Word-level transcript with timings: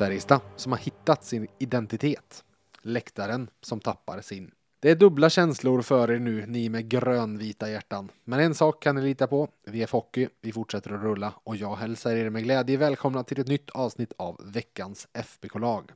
Färjestad 0.00 0.40
som 0.56 0.72
har 0.72 0.78
hittat 0.78 1.24
sin 1.24 1.46
identitet. 1.58 2.44
Läktaren 2.82 3.50
som 3.60 3.80
tappar 3.80 4.20
sin. 4.20 4.50
Det 4.80 4.90
är 4.90 4.94
dubbla 4.94 5.30
känslor 5.30 5.82
för 5.82 6.10
er 6.10 6.18
nu, 6.18 6.46
ni 6.46 6.68
med 6.68 6.88
grönvita 6.88 7.70
hjärtan. 7.70 8.08
Men 8.24 8.40
en 8.40 8.54
sak 8.54 8.82
kan 8.82 8.94
ni 8.94 9.02
lita 9.02 9.26
på. 9.26 9.48
VF 9.66 9.92
Hockey, 9.92 10.28
vi 10.40 10.52
fortsätter 10.52 10.92
att 10.92 11.02
rulla 11.02 11.32
och 11.44 11.56
jag 11.56 11.76
hälsar 11.76 12.16
er 12.16 12.30
med 12.30 12.44
glädje 12.44 12.76
välkomna 12.76 13.24
till 13.24 13.40
ett 13.40 13.48
nytt 13.48 13.70
avsnitt 13.70 14.12
av 14.18 14.40
veckans 14.44 15.08
FBK-lag. 15.12 15.92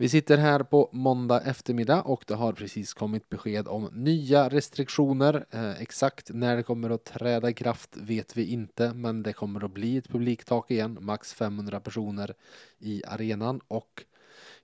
Vi 0.00 0.08
sitter 0.08 0.38
här 0.38 0.62
på 0.62 0.90
måndag 0.92 1.40
eftermiddag 1.40 2.02
och 2.02 2.24
det 2.26 2.34
har 2.34 2.52
precis 2.52 2.94
kommit 2.94 3.28
besked 3.28 3.68
om 3.68 3.90
nya 3.92 4.48
restriktioner. 4.48 5.46
Eh, 5.50 5.82
exakt 5.82 6.30
när 6.34 6.56
det 6.56 6.62
kommer 6.62 6.90
att 6.90 7.04
träda 7.04 7.50
i 7.50 7.54
kraft 7.54 7.96
vet 7.96 8.36
vi 8.36 8.52
inte, 8.52 8.94
men 8.94 9.22
det 9.22 9.32
kommer 9.32 9.64
att 9.64 9.70
bli 9.70 9.96
ett 9.96 10.08
publiktak 10.08 10.70
igen, 10.70 10.98
max 11.00 11.34
500 11.34 11.80
personer 11.80 12.34
i 12.78 13.02
arenan 13.06 13.60
och 13.68 14.04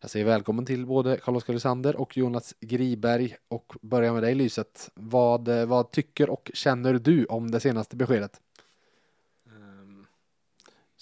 jag 0.01 0.11
säger 0.11 0.27
välkommen 0.27 0.67
till 0.67 0.87
både 0.87 1.17
Carl-Oskar 1.17 1.53
Lysander 1.53 1.97
och 1.97 2.17
Jonas 2.17 2.55
Griberg 2.61 3.37
och 3.49 3.75
börjar 3.83 4.13
med 4.13 4.23
dig 4.23 4.35
Lyset. 4.35 4.91
Vad, 4.95 5.49
eh, 5.49 5.67
vad 5.67 5.91
tycker 5.91 6.31
och 6.31 6.51
känner 6.55 6.95
du 6.95 7.25
om 7.25 7.51
det 7.51 7.61
senaste 7.61 7.97
beskedet? 7.97 8.41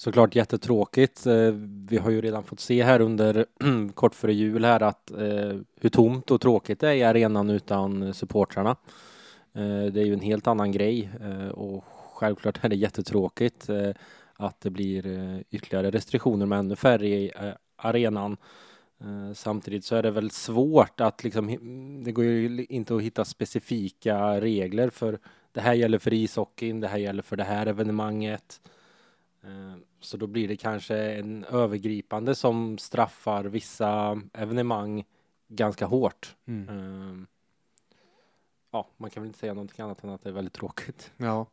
Såklart 0.02 0.34
jättetråkigt. 0.34 1.26
Eh, 1.26 1.54
vi 1.88 1.98
har 1.98 2.10
ju 2.10 2.20
redan 2.20 2.42
fått 2.42 2.60
se 2.60 2.82
här 2.82 3.00
under 3.00 3.46
kort 3.94 4.14
före 4.14 4.32
jul 4.32 4.64
här 4.64 4.82
att 4.82 5.10
eh, 5.10 5.56
hur 5.80 5.88
tomt 5.88 6.30
och 6.30 6.40
tråkigt 6.40 6.80
det 6.80 6.88
är 6.88 6.94
i 6.94 7.02
arenan 7.02 7.50
utan 7.50 8.14
supportrarna. 8.14 8.70
Eh, 9.52 9.84
det 9.92 10.00
är 10.00 10.04
ju 10.04 10.12
en 10.12 10.20
helt 10.20 10.46
annan 10.46 10.72
grej 10.72 11.10
och 11.52 11.84
självklart 12.14 12.64
är 12.64 12.68
det 12.68 12.76
jättetråkigt 12.76 13.70
att 14.34 14.60
det 14.60 14.70
blir 14.70 15.04
ytterligare 15.50 15.90
restriktioner 15.90 16.46
med 16.46 16.58
ännu 16.58 16.76
färre 16.76 17.08
i 17.08 17.32
arenan. 17.76 18.36
Samtidigt 19.34 19.84
så 19.84 19.96
är 19.96 20.02
det 20.02 20.10
väl 20.10 20.30
svårt 20.30 21.00
att 21.00 21.24
liksom, 21.24 21.46
det 22.04 22.12
går 22.12 22.24
ju 22.24 22.66
inte 22.68 22.96
att 22.96 23.02
hitta 23.02 23.24
specifika 23.24 24.40
regler 24.40 24.90
för 24.90 25.18
det 25.52 25.60
här 25.60 25.74
gäller 25.74 25.98
för 25.98 26.12
ishockeyn, 26.12 26.80
det 26.80 26.88
här 26.88 26.98
gäller 26.98 27.22
för 27.22 27.36
det 27.36 27.44
här 27.44 27.66
evenemanget. 27.66 28.60
Eh, 29.44 29.74
Så 30.00 30.16
då 30.16 30.26
blir 30.26 30.48
det 30.48 30.56
kanske 30.56 30.96
en 30.96 31.44
övergripande 31.44 32.34
som 32.34 32.78
straffar 32.78 33.44
vissa 33.44 34.20
evenemang 34.32 35.04
ganska 35.48 35.86
hårt. 35.86 36.36
Eh, 36.68 37.24
Ja, 38.74 38.86
man 38.96 39.10
kan 39.10 39.22
väl 39.22 39.28
inte 39.28 39.38
säga 39.38 39.54
någonting 39.54 39.84
annat 39.84 40.04
än 40.04 40.10
att 40.10 40.22
det 40.22 40.28
är 40.28 40.32
väldigt 40.32 40.52
tråkigt. 40.54 41.12
Ja. 41.16 41.46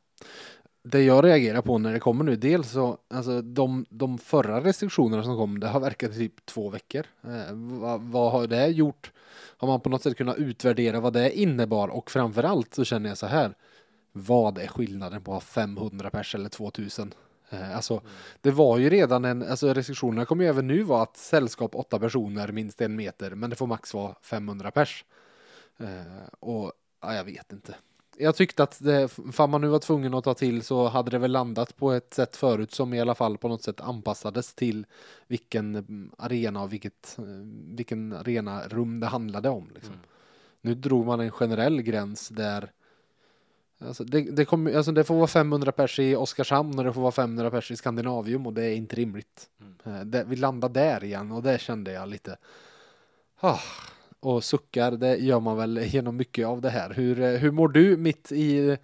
Det 0.84 1.04
jag 1.04 1.26
reagerar 1.26 1.62
på 1.62 1.78
när 1.78 1.94
det 1.94 2.00
kommer 2.00 2.24
nu, 2.24 2.36
dels 2.36 2.72
så, 2.72 2.98
alltså 3.08 3.42
de, 3.42 3.86
de 3.90 4.18
förra 4.18 4.64
restriktionerna 4.64 5.24
som 5.24 5.38
kom, 5.38 5.60
det 5.60 5.68
har 5.68 5.80
verkat 5.80 6.12
i 6.12 6.14
typ 6.16 6.46
två 6.46 6.70
veckor. 6.70 7.06
Eh, 7.24 7.54
vad, 7.54 8.02
vad 8.02 8.32
har 8.32 8.48
det 8.48 8.68
gjort? 8.68 9.12
Har 9.58 9.68
man 9.68 9.80
på 9.82 9.90
något 9.90 10.04
sätt 10.04 10.18
kunnat 10.18 10.38
utvärdera 10.38 11.00
vad 11.00 11.14
det 11.14 11.40
innebar? 11.40 11.88
Och 11.88 12.12
framförallt 12.12 12.74
så 12.74 12.84
känner 12.84 13.10
jag 13.10 13.18
så 13.18 13.26
här, 13.28 13.54
vad 14.12 14.58
är 14.58 14.68
skillnaden 14.68 15.22
på 15.22 15.32
att 15.32 15.36
ha 15.36 15.42
500 15.42 16.10
pers 16.10 16.36
eller 16.36 16.50
2000? 16.50 17.14
Eh, 17.50 17.76
alltså, 17.76 18.02
det 18.42 18.52
var 18.52 18.78
ju 18.78 18.90
redan 18.90 19.26
en, 19.26 19.44
alltså 19.44 19.74
restriktionerna 19.74 20.26
kommer 20.26 20.44
ju 20.44 20.50
även 20.50 20.68
nu 20.68 20.84
vara 20.84 21.04
att 21.04 21.18
sällskap 21.18 21.76
åtta 21.76 22.00
personer 22.00 22.52
minst 22.52 22.82
en 22.82 22.96
meter, 22.96 23.36
men 23.36 23.50
det 23.50 23.56
får 23.56 23.68
max 23.68 23.94
vara 23.94 24.16
500 24.22 24.72
pers. 24.72 25.06
Eh, 25.78 25.88
och 26.40 26.72
ja, 27.02 27.16
jag 27.16 27.24
vet 27.24 27.54
inte. 27.54 27.76
Jag 28.18 28.36
tyckte 28.36 28.64
att 28.64 28.80
det, 28.80 29.08
fan 29.32 29.50
man 29.50 29.62
nu 29.62 29.68
var 29.68 29.80
tvungen 29.80 30.14
att 30.14 30.24
ta 30.24 30.34
till 30.34 30.64
så 30.64 30.88
hade 30.88 31.12
det 31.12 31.18
väl 31.18 31.32
landat 31.32 31.78
på 31.78 31.92
ett 31.92 32.14
sätt 32.14 32.36
förut 32.36 32.72
som 32.72 32.94
i 32.94 33.02
alla 33.02 33.16
fall 33.16 33.38
på 33.38 33.48
något 33.48 33.64
sätt 33.64 33.82
anpassades 33.82 34.54
till 34.54 34.86
vilken 35.28 35.76
mm, 35.76 36.12
arena 36.18 36.64
och 36.64 36.74
vilket, 36.74 37.16
eh, 37.18 37.24
vilken 37.76 38.14
arena 38.14 38.68
rum 38.68 39.00
det 39.00 39.08
handlade 39.08 39.50
om. 39.50 39.72
Liksom. 39.74 39.94
Nu 40.62 40.76
drog 40.76 41.06
man 41.06 41.20
en 41.20 41.32
generell 41.32 41.82
gräns 41.82 42.30
där 42.30 42.72
Alltså 43.82 44.04
det, 44.04 44.22
det, 44.22 44.46
kommer- 44.46 44.74
alltså 44.74 44.92
det 44.92 45.04
får 45.04 45.16
vara 45.16 45.28
500 45.28 45.72
pers 45.72 46.00
i 46.00 46.16
Oskarshamn 46.16 46.80
och 46.80 46.86
det 46.86 46.94
får 46.94 47.02
vara 47.02 47.12
500 47.12 47.52
pers 47.52 47.72
i 47.72 47.76
Skandinavium 47.76 48.48
och 48.48 48.54
det 48.54 48.64
är 48.66 48.76
inte 48.76 48.96
rimligt. 48.96 49.50
Eh, 49.84 50.00
Det, 50.02 50.24
vi 50.28 50.36
landar 50.36 50.70
där 50.70 51.04
igen 51.04 51.32
och 51.32 51.44
det 51.44 51.62
kände 51.62 51.92
jag 51.92 52.10
lite 52.10 52.38
ah, 53.40 53.60
och 54.20 54.44
suckar, 54.44 54.92
det 54.92 55.16
gör 55.18 55.40
man 55.40 55.58
väl 55.58 55.78
genom 55.78 56.18
mycket 56.18 56.48
av 56.48 56.62
det 56.62 56.70
här. 56.70 56.90
Hur, 56.94 57.20
eh, 57.22 57.30
hur 57.32 57.52
mår 57.52 57.68
du 57.68 57.98
mitt 57.98 58.32
i 58.32 58.78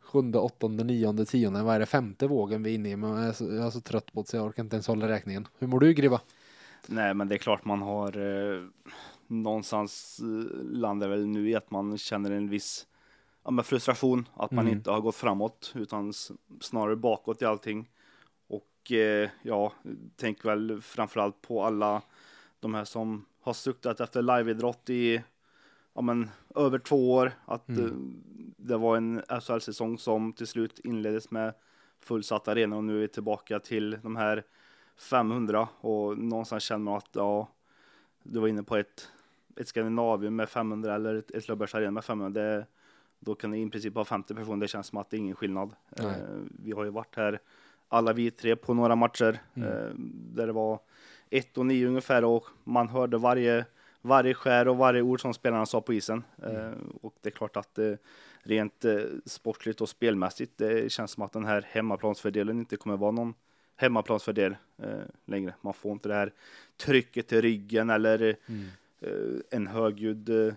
sjunde, 0.00 0.38
åttonde, 0.38 0.84
nionde, 0.84 1.24
tionde, 1.24 1.62
vad 1.62 1.74
är 1.74 1.80
det, 1.80 1.86
femte 1.86 2.26
vågen 2.26 2.62
vi 2.62 2.70
är 2.70 2.74
inne 2.74 2.90
i? 2.90 2.96
Men 2.96 3.10
jag 3.10 3.24
är 3.28 3.32
så, 3.32 3.44
jag 3.44 3.66
är 3.66 3.70
så 3.70 3.80
trött 3.80 4.12
på 4.12 4.22
det 4.22 4.28
så 4.28 4.36
jag 4.36 4.46
orkar 4.46 4.62
inte 4.62 4.76
ens 4.76 4.86
hålla 4.86 5.08
räkningen. 5.08 5.48
Hur 5.58 5.66
mår 5.66 5.80
du 5.80 5.92
Gribba? 5.94 6.20
Nej, 6.86 7.14
men 7.14 7.28
det 7.28 7.34
är 7.34 7.38
klart 7.38 7.64
man 7.64 7.82
har 7.82 8.08
eh, 8.18 8.62
någonstans 9.26 10.20
eh, 10.20 10.64
landar 10.64 11.08
väl 11.08 11.26
nu 11.26 11.50
i 11.50 11.54
att 11.54 11.70
man 11.70 11.98
känner 11.98 12.30
en 12.30 12.48
viss 12.48 12.86
ja, 13.48 13.52
men 13.52 13.64
frustration 13.64 14.28
att 14.34 14.50
man 14.50 14.64
Mm. 14.66 14.78
inte 14.78 14.90
har 14.90 15.00
gått 15.00 15.14
framåt 15.16 15.72
utan 15.76 16.12
snarare 16.60 16.96
bakåt 16.96 17.42
i 17.42 17.44
allting. 17.44 17.90
Och 18.48 18.92
eh, 18.92 19.30
ja, 19.42 19.72
tänk 20.16 20.44
väl 20.44 20.80
framförallt 20.82 21.40
på 21.42 21.64
alla 21.64 22.02
de 22.60 22.74
här 22.74 22.84
som 22.84 23.24
har 23.40 23.52
suktat 23.52 24.00
efter 24.00 24.22
liveidrott 24.22 24.90
i 24.90 25.22
ja, 25.94 26.00
men, 26.00 26.30
över 26.54 26.78
två 26.78 27.12
år. 27.14 27.32
Att 27.44 27.68
Mm. 27.68 27.84
eh, 27.84 27.92
det 28.56 28.76
var 28.76 28.96
en 28.96 29.22
SHL-säsong 29.40 29.98
som 29.98 30.32
till 30.32 30.46
slut 30.46 30.78
inleddes 30.84 31.30
med 31.30 31.54
fullsatt 31.98 32.48
arena 32.48 32.76
och 32.76 32.84
nu 32.84 32.96
är 32.96 33.00
vi 33.00 33.08
tillbaka 33.08 33.60
till 33.60 33.98
de 34.02 34.16
här 34.16 34.44
500 34.96 35.68
och 35.80 36.18
någonstans 36.18 36.62
känner 36.64 36.84
man 36.84 36.94
att 36.96 37.08
ja, 37.12 37.48
du 38.22 38.40
var 38.40 38.48
inne 38.48 38.62
på 38.62 38.76
ett, 38.76 39.08
ett 39.56 39.68
Skandinavium 39.68 40.36
med 40.36 40.48
500 40.48 40.94
eller 40.94 41.14
ett, 41.14 41.30
ett 41.30 41.48
Löfbergs 41.48 41.74
arena 41.74 41.90
med 41.90 42.04
500. 42.04 42.40
Det, 42.42 42.66
då 43.20 43.34
kan 43.34 43.50
det 43.50 43.58
i 43.58 43.70
princip 43.70 43.94
ha 43.94 44.04
50 44.04 44.34
personer. 44.34 44.56
Det 44.56 44.68
känns 44.68 44.86
som 44.86 44.98
att 44.98 45.10
det 45.10 45.16
är 45.16 45.18
ingen 45.18 45.36
skillnad. 45.36 45.72
Eh, 45.96 46.12
vi 46.64 46.72
har 46.72 46.84
ju 46.84 46.90
varit 46.90 47.16
här 47.16 47.40
alla 47.88 48.12
vi 48.12 48.30
tre 48.30 48.56
på 48.56 48.74
några 48.74 48.96
matcher 48.96 49.38
Mm. 49.54 49.68
eh, 49.68 49.90
där 50.34 50.46
det 50.46 50.52
var 50.52 50.80
ett 51.30 51.58
och 51.58 51.66
nio 51.66 51.86
ungefär 51.88 52.24
och 52.24 52.44
man 52.64 52.88
hörde 52.88 53.18
varje 53.18 53.64
varje 54.02 54.34
skär 54.34 54.68
och 54.68 54.76
varje 54.76 55.02
ord 55.02 55.20
som 55.20 55.34
spelarna 55.34 55.66
sa 55.66 55.80
på 55.80 55.92
isen. 55.94 56.24
Eh, 56.42 56.72
och 57.02 57.14
det 57.20 57.28
är 57.28 57.30
klart 57.30 57.56
att 57.56 57.78
eh, 57.78 57.92
rent 58.42 58.84
eh, 58.84 58.98
sportligt 59.26 59.80
och 59.80 59.88
spelmässigt, 59.88 60.52
det 60.58 60.92
känns 60.92 61.10
som 61.10 61.22
att 61.22 61.32
den 61.32 61.44
här 61.44 61.66
hemmaplansfördelen 61.68 62.58
inte 62.58 62.76
kommer 62.76 62.96
vara 62.96 63.10
någon 63.10 63.34
hemmaplansfördel 63.76 64.56
eh, 64.82 64.98
längre. 65.24 65.54
Man 65.60 65.74
får 65.74 65.92
inte 65.92 66.08
det 66.08 66.14
här 66.14 66.32
trycket 66.76 67.32
i 67.32 67.40
ryggen 67.40 67.90
eller 67.90 68.36
eh, 69.00 69.10
en 69.50 69.66
högljudd 69.66 70.28
eh, 70.28 70.54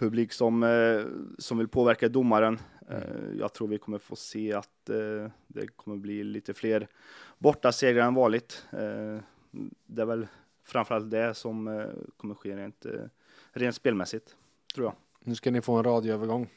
publik 0.00 0.32
som, 0.32 0.62
eh, 0.62 1.04
som 1.38 1.58
vill 1.58 1.68
påverka 1.68 2.08
domaren. 2.08 2.58
Eh, 2.90 3.38
jag 3.38 3.52
tror 3.52 3.68
vi 3.68 3.78
kommer 3.78 3.98
få 3.98 4.16
se 4.16 4.52
att 4.52 4.88
eh, 4.88 5.30
det 5.46 5.66
kommer 5.76 5.96
bli 5.96 6.24
lite 6.24 6.54
fler 6.54 6.88
borta 7.38 7.72
segrar 7.72 8.06
än 8.06 8.14
vanligt. 8.14 8.66
Det 9.86 10.02
är 10.02 10.06
väl 10.06 10.26
framförallt 10.64 11.10
det 11.10 11.34
som 11.34 11.86
kommer 12.16 12.34
ske 12.34 12.56
rent, 12.56 12.86
rent 13.52 13.74
spelmässigt, 13.74 14.36
tror 14.74 14.86
jag. 14.86 14.94
Nu 15.20 15.34
ska 15.34 15.50
ni 15.50 15.60
få 15.60 15.76
en 15.76 15.84
radioövergång. 15.84 16.48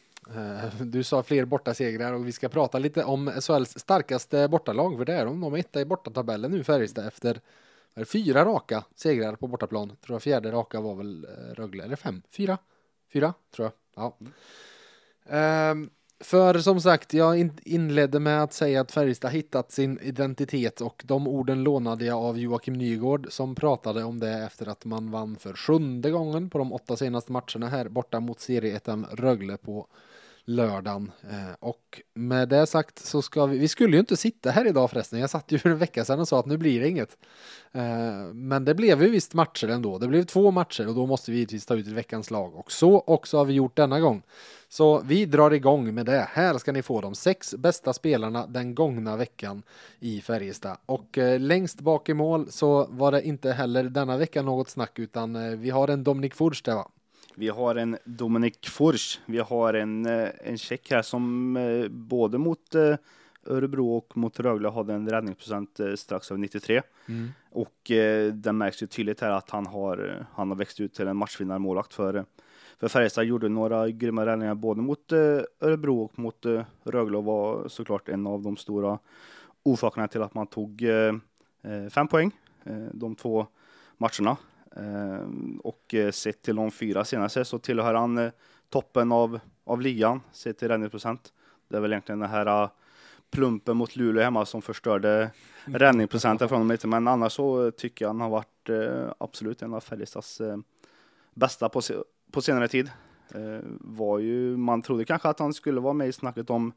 Du 0.82 1.04
sa 1.04 1.24
fler 1.24 1.46
bortasegrar 1.46 2.14
och 2.14 2.28
vi 2.28 2.32
ska 2.32 2.50
prata 2.50 2.80
lite 2.80 3.04
om 3.04 3.32
SHLs 3.42 3.80
starkaste 3.80 4.48
bortalag, 4.48 4.98
för 4.98 5.06
det 5.06 5.14
är 5.14 5.26
de. 5.26 5.42
De 5.42 5.54
är 5.54 5.58
etta 5.58 5.82
i 5.82 5.86
bortatabellen 5.86 6.52
nu 6.52 6.64
Färjestad 6.64 7.08
efter 7.08 7.42
fyra 8.06 8.46
raka 8.46 8.84
segrar 8.96 9.36
på 9.36 9.48
bortaplan. 9.48 9.88
Tror 9.88 10.16
jag 10.16 10.22
fjärde 10.22 10.52
raka 10.52 10.82
var 10.82 10.96
väl 10.96 11.28
Rögle, 11.54 11.84
eller 11.84 11.96
fem? 11.96 12.22
Fyra? 12.30 12.58
Fyra, 13.14 13.34
tror 13.56 13.66
jag. 13.66 14.04
Ja. 14.04 14.18
Ehm, 15.26 15.90
för 16.20 16.60
som 16.60 16.82
sagt, 16.82 17.14
jag 17.14 17.50
inledde 17.64 18.20
med 18.20 18.44
att 18.44 18.54
säga 18.54 18.82
att 18.82 18.92
Färjestad 18.92 19.32
hittat 19.32 19.72
sin 19.72 20.00
identitet 20.02 20.82
och 20.82 21.04
de 21.06 21.28
orden 21.28 21.64
lånade 21.64 22.06
jag 22.06 22.18
av 22.18 22.40
Joakim 22.40 22.74
Nygård 22.74 23.28
som 23.30 23.56
pratade 23.56 24.04
om 24.04 24.20
det 24.20 24.30
efter 24.30 24.68
att 24.68 24.86
man 24.86 25.12
vann 25.12 25.36
för 25.36 25.54
sjunde 25.54 26.12
gången 26.12 26.50
på 26.50 26.58
de 26.58 26.74
åtta 26.74 26.98
senaste 26.98 27.32
matcherna 27.32 27.68
här 27.68 27.90
borta 27.90 28.20
mot 28.20 28.40
serieettan 28.40 29.06
Rögle 29.12 29.58
på 29.58 29.88
lördagen. 30.46 31.12
Eh, 31.30 31.56
och 31.60 32.02
med 32.14 32.50
det 32.50 32.68
sagt 32.68 33.00
så 33.00 33.22
ska 33.22 33.46
vi, 33.46 33.58
vi 33.58 33.68
skulle 33.68 33.96
ju 33.96 34.00
inte 34.00 34.18
sitta 34.18 34.52
här 34.52 34.68
idag 34.68 34.90
förresten. 34.90 35.20
Jag 35.20 35.30
satt 35.30 35.52
ju 35.52 35.58
för 35.58 35.70
en 35.70 35.78
vecka 35.78 36.06
sedan 36.06 36.20
och 36.20 36.28
sa 36.28 36.40
att 36.40 36.46
nu 36.46 36.58
blir 36.58 36.80
det 36.80 36.90
inget. 36.90 37.18
Eh, 37.72 38.34
men 38.34 38.66
det 38.66 38.76
blev 38.76 39.04
ju 39.04 39.10
visst 39.10 39.34
matcher 39.34 39.68
ändå. 39.68 39.98
Det 39.98 40.08
blev 40.08 40.24
två 40.24 40.52
matcher 40.52 40.88
och 40.88 40.96
då 40.96 41.06
måste 41.06 41.32
vi 41.32 41.38
givetvis 41.38 41.66
ta 41.66 41.76
ut 41.76 41.88
ett 41.88 41.94
veckans 41.94 42.32
lag. 42.32 42.56
Och 42.56 42.72
så 42.72 43.00
också 43.00 43.38
har 43.38 43.46
vi 43.46 43.54
gjort 43.54 43.76
denna 43.76 44.00
gång. 44.00 44.22
Så 44.70 45.02
vi 45.06 45.26
drar 45.26 45.52
igång 45.52 45.94
med 45.94 46.06
det. 46.06 46.28
Här 46.30 46.58
ska 46.58 46.72
ni 46.72 46.82
få 46.82 47.02
de 47.02 47.16
sex 47.16 47.56
bästa 47.56 47.94
spelarna 47.94 48.48
den 48.48 48.76
gångna 48.76 49.18
veckan 49.18 49.64
i 50.00 50.22
Färjestad. 50.22 50.78
Och 50.86 51.18
eh, 51.18 51.40
längst 51.40 51.82
bak 51.82 52.10
i 52.10 52.14
mål 52.14 52.52
så 52.52 52.86
var 52.90 53.12
det 53.12 53.24
inte 53.24 53.52
heller 53.52 53.84
denna 53.84 54.18
vecka 54.18 54.42
något 54.42 54.70
snack 54.70 55.00
utan 55.00 55.60
vi 55.62 55.70
har 55.70 55.88
en 55.88 56.04
Dominik 56.04 56.36
Furch 56.36 56.64
där 56.64 56.76
va? 56.76 56.90
Vi 57.36 57.50
har 57.50 57.76
en 57.76 57.98
Dominik 58.06 58.70
Furch. 58.70 59.20
Vi 59.26 59.40
har 59.40 59.74
en, 59.74 60.06
eh, 60.06 60.30
en 60.42 60.58
check 60.58 60.92
här 60.92 61.02
som 61.02 61.58
eh, 61.58 61.88
både 61.88 62.38
mot 62.38 62.76
eh, 62.76 62.96
Örebro 63.46 63.96
och 63.96 64.18
mot 64.18 64.40
Rögle 64.40 64.70
hade 64.70 64.94
en 64.94 65.10
räddningsprocent 65.10 65.80
strax 65.96 66.32
över 66.32 66.40
93. 66.40 66.82
Mm. 67.06 67.30
Och 67.52 67.92
eh, 67.92 68.34
det 68.34 68.52
märks 68.52 68.84
ju 68.84 68.88
tydligt 68.88 69.22
här 69.22 69.32
att 69.32 69.50
han 69.50 69.66
har, 69.66 70.26
han 70.34 70.50
har 70.50 70.56
växt 70.56 70.80
ut 70.80 70.94
till 70.94 71.08
en 71.08 71.18
matchvinnarmålvakt 71.18 71.94
för, 71.94 72.26
för 72.80 72.88
Färjestad. 72.88 73.26
Gjorde 73.26 73.50
några 73.50 73.90
grymma 73.90 74.26
räddningar 74.26 74.56
både 74.56 74.82
mot 74.82 75.12
eh, 75.12 75.40
Örebro 75.62 76.02
och 76.02 76.20
mot 76.20 76.46
eh, 76.46 76.64
Rögle 76.84 77.18
och 77.18 77.24
var 77.24 77.68
såklart 77.68 78.10
en 78.10 78.28
av 78.28 78.42
de 78.42 78.58
stora 78.58 79.00
orsakerna 79.64 80.08
till 80.08 80.22
att 80.22 80.34
man 80.34 80.48
tog 80.48 80.86
fem 81.90 82.08
poäng 82.08 82.32
de 82.92 83.16
två 83.16 83.48
matcherna. 83.98 84.38
Ehm, 84.76 85.60
och 85.64 85.94
eh, 85.94 86.12
sett 86.12 86.42
till 86.42 86.56
de 86.56 86.72
fyra 86.72 87.06
senaste 87.06 87.46
så 87.46 87.60
tillhör 87.60 87.94
han 87.94 88.18
eh, 88.18 88.32
toppen 88.70 89.12
av, 89.12 89.40
av 89.64 89.82
ligan 89.82 90.22
sett 90.32 90.58
till 90.58 90.68
räddningsprocent. 90.68 91.34
Det 91.68 91.78
är 91.78 91.82
väl 91.82 91.92
egentligen 91.92 92.20
den 92.20 92.30
här 92.30 92.64
eh, 92.64 92.70
plumpen 93.32 93.78
mot 93.78 93.96
Luleå 93.96 94.24
hemma 94.24 94.46
som 94.46 94.62
förstörde 94.62 95.32
räddningsprocenten 95.66 96.50
från 96.50 96.56
honom 96.56 96.72
lite. 96.72 96.88
Men 96.88 97.08
annars 97.08 97.34
så 97.34 97.72
tycker 97.72 98.06
jag 98.06 98.10
han 98.10 98.22
har 98.22 98.30
varit 98.30 98.70
absolut 99.18 99.62
en 99.62 99.74
av 99.74 99.80
Färjestads 99.80 100.42
bästa 101.34 101.70
på, 101.70 101.82
på 102.32 102.42
senare 102.42 102.68
tid. 102.68 102.92
Var 103.80 104.20
ju, 104.20 104.58
man 104.58 104.82
trodde 104.82 105.06
kanske 105.06 105.30
att 105.30 105.40
han 105.40 105.54
skulle 105.54 105.82
vara 105.82 105.94
med 105.94 106.08
i 106.08 106.14
snacket 106.14 106.50
om 106.50 106.74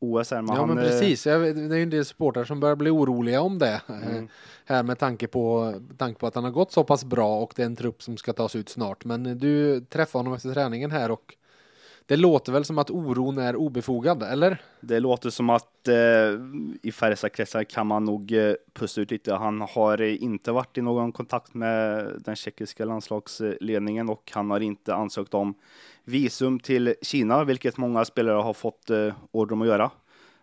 OS 0.00 0.30
här. 0.30 0.42
Men 0.42 0.54
ja, 0.54 0.60
han, 0.60 0.68
men 0.68 0.78
eh, 0.78 0.84
precis. 0.84 1.22
det 1.22 1.30
är 1.30 1.76
ju 1.76 1.82
en 1.82 1.90
del 1.90 2.04
supportrar 2.04 2.44
som 2.44 2.60
börjar 2.60 2.76
bli 2.76 2.90
oroliga 2.90 3.40
om 3.40 3.58
det. 3.58 3.80
Eh, 3.88 4.06
mm. 4.06 4.28
Här 4.64 4.82
med 4.82 4.98
tanke 4.98 5.26
på, 5.26 5.74
tanke 5.98 6.20
på 6.20 6.26
att 6.26 6.34
han 6.34 6.44
har 6.44 6.50
gått 6.50 6.72
så 6.72 6.84
pass 6.84 7.04
bra 7.04 7.40
och 7.40 7.52
det 7.56 7.62
är 7.62 7.66
en 7.66 7.76
trupp 7.76 8.02
som 8.02 8.16
ska 8.16 8.32
tas 8.32 8.56
ut 8.56 8.68
snart. 8.68 9.04
Men 9.04 9.38
du 9.38 9.80
träffade 9.80 10.18
honom 10.18 10.34
efter 10.34 10.52
träningen 10.52 10.90
här 10.90 11.10
och 11.10 11.34
det 12.10 12.16
låter 12.16 12.52
väl 12.52 12.64
som 12.64 12.78
att 12.78 12.90
oron 12.90 13.38
är 13.38 13.56
obefogad, 13.56 14.22
eller? 14.22 14.62
Det 14.80 15.00
låter 15.00 15.30
som 15.30 15.50
att 15.50 15.88
eh, 15.88 15.94
i 16.82 16.92
Färjestadkretsar 16.92 17.64
kan 17.64 17.86
man 17.86 18.04
nog 18.04 18.32
eh, 18.32 18.54
pusta 18.72 19.00
ut 19.00 19.10
lite. 19.10 19.34
Han 19.34 19.60
har 19.60 20.02
inte 20.02 20.52
varit 20.52 20.78
i 20.78 20.82
någon 20.82 21.12
kontakt 21.12 21.54
med 21.54 22.12
den 22.24 22.36
tjeckiska 22.36 22.84
landslagsledningen 22.84 24.08
och 24.08 24.30
han 24.34 24.50
har 24.50 24.60
inte 24.60 24.94
ansökt 24.94 25.34
om 25.34 25.54
visum 26.04 26.60
till 26.60 26.94
Kina, 27.02 27.44
vilket 27.44 27.76
många 27.76 28.04
spelare 28.04 28.42
har 28.42 28.54
fått 28.54 28.90
eh, 28.90 29.14
order 29.30 29.52
om 29.52 29.62
att 29.62 29.68
göra. 29.68 29.90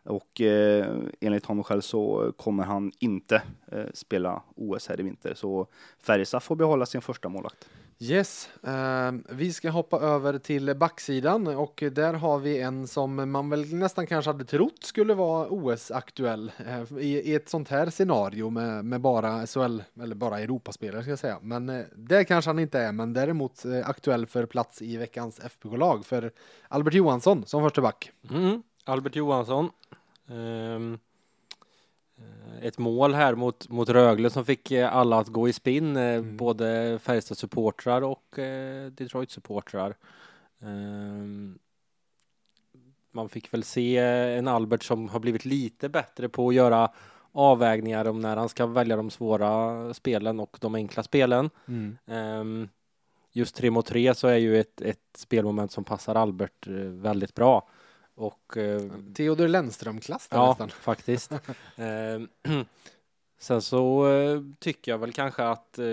Och 0.04 0.42
eh, 0.42 0.88
enligt 1.19 1.46
honom 1.46 1.64
själv 1.64 1.81
så 1.81 2.34
kommer 2.38 2.64
han 2.64 2.92
inte 3.00 3.42
eh, 3.72 3.86
spela 3.94 4.42
OS 4.56 4.88
här 4.88 5.00
i 5.00 5.04
vinter. 5.04 5.34
Så 5.34 5.68
Färjestad 6.00 6.44
får 6.44 6.56
behålla 6.56 6.86
sin 6.86 7.02
första 7.02 7.30
målvakt. 7.30 7.69
Yes, 7.99 8.49
uh, 8.67 9.19
vi 9.29 9.53
ska 9.53 9.69
hoppa 9.69 9.99
över 9.99 10.38
till 10.38 10.75
backsidan 10.75 11.47
och 11.47 11.83
där 11.91 12.13
har 12.13 12.39
vi 12.39 12.61
en 12.61 12.88
som 12.88 13.31
man 13.31 13.49
väl 13.49 13.73
nästan 13.73 14.07
kanske 14.07 14.31
hade 14.31 14.45
trott 14.45 14.83
skulle 14.83 15.13
vara 15.13 15.47
OS-aktuell 15.49 16.51
uh, 16.59 16.81
eh, 16.81 16.97
i, 16.97 17.31
i, 17.31 17.35
ett 17.35 17.49
sånt 17.49 17.69
här 17.69 17.89
scenario 17.89 18.49
med, 18.49 18.85
med 18.85 19.01
bara 19.01 19.47
SHL, 19.47 19.79
eller 20.01 20.15
bara 20.15 20.39
Europaspelare 20.39 21.01
ska 21.01 21.11
jag 21.11 21.19
säga. 21.19 21.39
Men 21.41 21.69
eh, 21.69 21.75
uh, 21.75 21.85
det 21.95 22.23
kanske 22.23 22.49
han 22.49 22.59
inte 22.59 22.79
är, 22.79 22.91
men 22.91 23.13
däremot 23.13 23.65
eh, 23.65 23.89
aktuell 23.89 24.25
för 24.25 24.45
plats 24.45 24.81
i 24.81 24.97
veckans 24.97 25.39
FBK-lag 25.39 26.05
för 26.05 26.31
Albert 26.67 26.94
Johansson 26.94 27.45
som 27.45 27.63
första 27.63 27.81
back. 27.81 28.11
Mm, 28.29 28.63
Albert 28.85 29.15
Johansson. 29.15 29.69
Um 30.29 30.99
ett 32.62 32.77
mål 32.77 33.13
här 33.13 33.36
mot, 33.36 33.69
mot 33.69 33.89
Rögle 33.89 34.30
som 34.30 34.45
fick 34.45 34.71
eh, 34.71 34.95
alla 34.95 35.19
att 35.19 35.27
gå 35.27 35.50
i 35.50 35.54
spinn, 35.54 35.98
eh, 35.98 36.04
mm. 36.04 36.38
både 36.38 37.00
Färjestad 37.01 37.38
supportrar 37.38 38.01
och 38.01 38.39
eh, 38.39 38.92
Detroit 38.92 39.31
supportrar. 39.31 39.95
Um, 40.59 41.59
man 43.12 43.30
fick 43.30 43.54
väl 43.54 43.63
se 43.63 43.98
en 43.98 44.48
Albert 44.48 44.83
som 44.83 45.09
har 45.09 45.19
blivit 45.19 45.45
lite 45.45 45.89
bättre 45.89 46.30
på 46.30 46.50
att 46.50 46.56
göra 46.56 46.92
avvägningar 47.31 48.07
om 48.07 48.19
när 48.19 48.38
han 48.38 48.50
ska 48.50 48.65
välja 48.65 48.95
de 48.95 49.09
svåra 49.09 49.94
spelen 49.94 50.39
och 50.39 50.57
de 50.62 50.75
enkla 50.75 51.04
spelen. 51.04 51.50
Mm. 51.68 51.98
Um, 52.06 52.69
just 53.31 53.56
tre 53.56 53.71
mot 53.71 53.86
tre 53.86 54.15
så 54.15 54.27
är 54.27 54.38
ju 54.38 54.59
ett, 54.59 54.81
ett 54.81 55.00
spelmoment 55.18 55.71
som 55.71 55.83
passar 55.83 56.15
Albert 56.15 56.68
väldigt 56.88 57.36
bra. 57.36 57.69
Och, 58.18 58.58
eh, 58.58 58.81
Theodor 59.14 59.48
Lennström-klass 59.48 60.28
Ja, 60.31 60.48
nästan. 60.50 60.69
faktiskt. 60.81 61.31
eh, 61.75 62.52
sen 63.40 63.62
så 63.62 64.12
eh, 64.12 64.42
tycker 64.60 64.92
jag 64.92 64.98
väl 64.98 65.14
kanske 65.14 65.44
att 65.44 65.80
eh, 65.80 65.86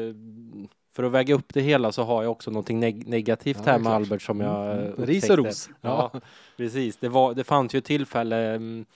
för 0.93 1.03
att 1.03 1.13
väga 1.13 1.35
upp 1.35 1.55
det 1.55 1.61
hela 1.61 1.93
så 1.93 2.03
har 2.03 2.23
jag 2.23 2.33
också 2.33 2.51
någonting 2.51 2.81
neg 2.81 3.09
negativt 3.09 3.59
ja, 3.65 3.73
här 3.73 3.79
med 3.79 3.87
klart. 3.87 3.95
Albert 3.95 4.23
som 4.23 4.41
jag 4.41 4.73
mm. 4.73 4.87
mm. 4.87 5.07
Ris 5.07 5.31
och 5.31 5.37
ros. 5.37 5.71
Ja, 5.81 6.11
ja, 6.13 6.21
precis. 6.57 6.97
Det, 6.97 7.09
var, 7.09 7.35
det 7.35 7.45
fanns 7.45 7.75
ju 7.75 7.79
ett 7.79 7.85
tillfälle 7.85 8.55
mm, 8.55 8.87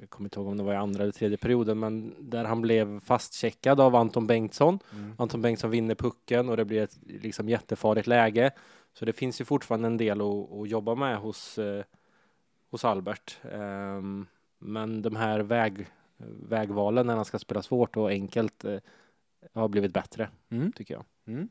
jag 0.00 0.10
kommer 0.10 0.26
inte 0.26 0.40
ihåg 0.40 0.48
om 0.48 0.56
det 0.56 0.62
var 0.62 0.72
i 0.72 0.76
andra 0.76 1.02
eller 1.02 1.12
tredje 1.12 1.36
perioden, 1.36 1.78
men 1.78 2.14
där 2.18 2.44
han 2.44 2.60
blev 2.60 3.00
fastcheckad 3.00 3.80
av 3.80 3.96
Anton 3.96 4.26
Bengtsson. 4.26 4.78
Mm. 4.92 5.14
Anton 5.18 5.42
Bengtsson 5.42 5.70
vinner 5.70 5.94
pucken 5.94 6.48
och 6.48 6.56
det 6.56 6.64
blir 6.64 6.82
ett 6.82 6.98
liksom 7.06 7.48
jättefarligt 7.48 8.06
läge. 8.06 8.50
Så 8.92 9.04
det 9.04 9.12
finns 9.12 9.40
ju 9.40 9.44
fortfarande 9.44 9.86
en 9.86 9.96
del 9.96 10.20
att, 10.20 10.52
att 10.52 10.68
jobba 10.68 10.94
med 10.94 11.18
hos 11.18 11.58
eh, 11.58 11.84
hos 12.70 12.84
Albert. 12.84 13.38
Um, 13.52 14.26
men 14.58 15.02
de 15.02 15.16
här 15.16 15.40
väg, 15.40 15.86
vägvalen 16.48 17.06
när 17.06 17.16
han 17.16 17.24
ska 17.24 17.38
spela 17.38 17.62
svårt 17.62 17.96
och 17.96 18.10
enkelt 18.10 18.64
uh, 18.64 18.78
har 19.54 19.68
blivit 19.68 19.92
bättre, 19.92 20.30
mm. 20.50 20.72
tycker 20.72 20.94
jag. 20.94 21.04
Mm. 21.26 21.48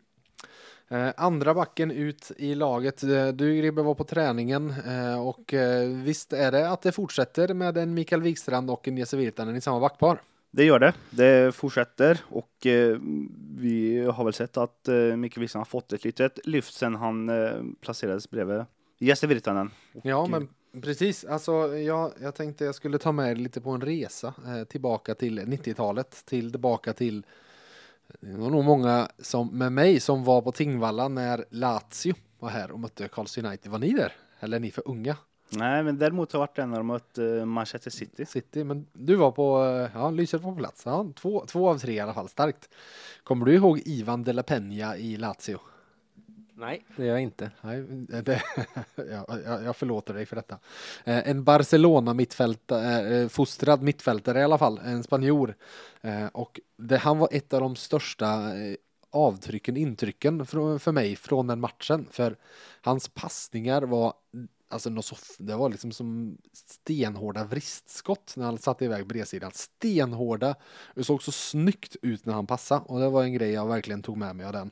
Eh, 0.90 1.10
andra 1.18 1.54
backen 1.54 1.92
ut 1.92 2.32
i 2.38 2.56
laget. 2.56 3.04
Eh, 3.04 3.28
du 3.28 3.58
Gribbe 3.58 3.82
var 3.82 3.96
på 3.96 4.04
träningen 4.04 4.74
eh, 4.88 5.28
och 5.28 5.54
eh, 5.54 5.90
visst 5.90 6.34
är 6.34 6.52
det 6.52 6.70
att 6.70 6.82
det 6.82 6.92
fortsätter 6.92 7.54
med 7.54 7.78
en 7.78 7.94
Mikael 7.94 8.22
Wikstrand 8.22 8.70
och 8.70 8.88
en 8.88 8.98
Jesse 8.98 9.18
Virtanen 9.18 9.56
i 9.56 9.62
samma 9.62 9.80
backpar? 9.80 10.22
Det 10.52 10.66
gör 10.66 10.80
det. 10.80 10.94
Det 11.10 11.56
fortsätter 11.56 12.20
och 12.24 12.66
eh, 12.66 12.98
vi 13.58 14.06
har 14.06 14.24
väl 14.24 14.34
sett 14.34 14.58
att 14.58 14.88
Mikael 15.18 15.42
Wikstrand 15.42 15.60
har 15.60 15.66
fått 15.66 15.94
ett 15.94 16.04
litet 16.04 16.48
lyft 16.48 16.74
sen 16.74 16.96
han 16.96 17.32
placerades 17.82 18.30
bredvid 18.30 18.66
Jesse 18.98 19.28
Virtanen. 19.28 19.72
Ja, 20.04 20.28
men 20.28 20.50
Precis, 20.82 21.26
alltså 21.26 21.78
jag, 21.78 22.14
jag 22.22 22.36
tänkte 22.36 22.66
jag 22.66 22.76
skulle 22.76 22.98
ta 22.98 23.12
med 23.12 23.38
lite 23.38 23.62
på 23.62 23.70
en 23.70 23.82
resa 23.82 24.34
eh, 24.46 24.64
tillbaka 24.64 25.16
till 25.16 25.40
90-talet, 25.40 26.26
till 26.26 26.52
tillbaka 26.52 26.94
till 26.94 27.26
det 28.20 28.38
var 28.38 28.50
nog 28.50 28.64
många 28.64 29.10
som, 29.20 29.58
med 29.58 29.72
mig 29.72 30.00
som 30.00 30.24
var 30.24 30.42
på 30.42 30.52
Tingvalla 30.52 31.08
när 31.08 31.46
Lazio 31.50 32.16
var 32.40 32.50
här 32.50 32.72
och 32.72 32.80
mötte 32.80 33.08
Carls 33.08 33.38
United. 33.38 33.72
Var 33.72 33.80
ni 33.80 33.94
där? 33.94 34.14
Eller 34.40 34.58
är 34.58 34.62
ni 34.62 34.72
för 34.72 34.84
unga? 34.88 35.18
Nej, 35.50 35.84
men 35.84 35.98
däremot 35.98 36.32
har 36.32 36.38
jag 36.38 36.42
varit 36.42 36.56
där 36.56 36.66
när 36.66 36.78
de 36.78 36.88
mött 36.88 37.18
uh, 37.20 37.46
Manchester 37.46 37.92
City. 37.92 38.26
City, 38.26 38.64
men 38.64 38.86
du 38.94 39.16
var 39.16 39.32
på, 39.32 39.64
uh, 39.64 39.90
ja, 39.94 40.12
Lyset 40.12 40.42
var 40.42 40.52
på 40.52 40.58
plats. 40.58 40.82
Ja, 40.86 41.08
två, 41.16 41.46
två 41.48 41.70
av 41.70 41.78
tre 41.78 41.94
i 41.94 42.00
alla 42.00 42.14
fall, 42.14 42.30
starkt. 42.30 42.70
Kommer 43.24 43.46
du 43.46 43.54
ihåg 43.54 43.82
Ivan 43.86 44.24
de 44.24 44.34
la 44.34 44.42
Peña 44.42 44.98
i 44.98 45.18
Lazio? 45.18 45.60
Nej, 46.60 46.86
det 46.96 47.06
gör 47.06 47.12
jag 47.12 47.22
inte. 47.22 47.52
Nej, 47.62 47.82
det, 48.08 48.42
jag, 48.96 49.64
jag 49.64 49.76
förlåter 49.76 50.14
dig 50.14 50.26
för 50.26 50.36
detta. 50.36 50.60
Eh, 51.04 51.30
en 51.30 51.44
Barcelona 51.44 52.14
mittfältare, 52.14 53.18
eh, 53.18 53.28
fostrad 53.28 53.82
mittfältare 53.82 54.40
i 54.40 54.44
alla 54.44 54.58
fall, 54.58 54.80
en 54.86 55.04
spanjor. 55.04 55.56
Eh, 56.02 56.28
och 56.28 56.60
det, 56.78 56.98
han 56.98 57.18
var 57.18 57.30
ett 57.32 57.54
av 57.54 57.62
de 57.62 57.76
största 57.76 58.52
avtrycken, 59.10 59.78
intrycken 59.78 60.46
för 60.46 60.92
mig 60.92 61.16
från 61.16 61.48
den 61.48 61.60
matchen. 61.60 62.08
För 62.12 62.36
hans 62.82 63.08
passningar 63.08 63.82
var 63.82 64.14
alltså 64.70 64.90
något 64.90 65.06
så, 65.06 65.16
det 65.38 65.56
var 65.56 65.70
liksom 65.70 65.92
som 65.92 66.38
stenhårda 66.54 67.44
vristskott 67.44 68.34
när 68.36 68.46
han 68.46 68.58
satte 68.58 68.86
iväg 68.86 69.08
bredsidan. 69.08 69.52
Stenhårda. 69.54 70.56
Det 70.96 71.04
såg 71.04 71.24
så 71.24 71.32
snyggt 71.32 71.96
ut 72.02 72.26
när 72.26 72.34
han 72.34 72.48
passade 72.48 72.82
och 72.86 73.00
det 73.00 73.10
var 73.10 73.24
en 73.24 73.34
grej 73.34 73.52
jag 73.52 73.68
verkligen 73.68 74.02
tog 74.02 74.18
med 74.18 74.36
mig 74.36 74.46
av 74.46 74.54
den. 74.54 74.72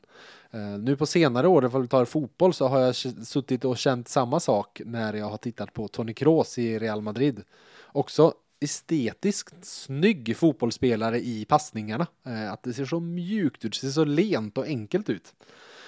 Uh, 0.54 0.78
nu 0.78 0.96
på 0.96 1.06
senare 1.06 1.48
år, 1.48 1.66
ifall 1.66 1.82
vi 1.82 1.88
tar 1.88 2.04
fotboll, 2.04 2.54
så 2.54 2.68
har 2.68 2.80
jag 2.80 2.96
suttit 3.26 3.64
och 3.64 3.78
känt 3.78 4.08
samma 4.08 4.40
sak 4.40 4.80
när 4.84 5.14
jag 5.14 5.26
har 5.26 5.36
tittat 5.36 5.72
på 5.72 5.88
Toni 5.88 6.14
Kroos 6.14 6.58
i 6.58 6.78
Real 6.78 7.00
Madrid. 7.02 7.42
Också 7.86 8.34
estetiskt 8.60 9.64
snygg 9.64 10.36
fotbollsspelare 10.36 11.20
i 11.20 11.44
passningarna. 11.44 12.06
Uh, 12.26 12.52
att 12.52 12.62
det 12.62 12.72
ser 12.72 12.84
så 12.84 13.00
mjukt 13.00 13.64
ut, 13.64 13.72
det 13.72 13.78
ser 13.78 13.88
så 13.88 14.04
lent 14.04 14.58
och 14.58 14.64
enkelt 14.64 15.08
ut. 15.08 15.34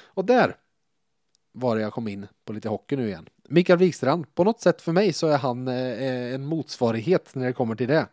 Och 0.04 0.24
där 0.24 0.56
var 1.58 1.76
det 1.76 1.82
jag 1.82 1.92
kom 1.92 2.08
in 2.08 2.26
på 2.44 2.52
lite 2.52 2.68
hockey 2.68 2.96
nu 2.96 3.06
igen. 3.08 3.28
Mikael 3.48 3.78
Wikstrand, 3.78 4.34
på 4.34 4.44
något 4.44 4.60
sätt 4.60 4.82
för 4.82 4.92
mig 4.92 5.12
så 5.12 5.26
är 5.26 5.38
han 5.38 5.68
eh, 5.68 6.34
en 6.34 6.46
motsvarighet 6.46 7.34
när 7.34 7.46
det 7.46 7.52
kommer 7.52 7.74
till 7.74 7.88
det. 7.88 8.06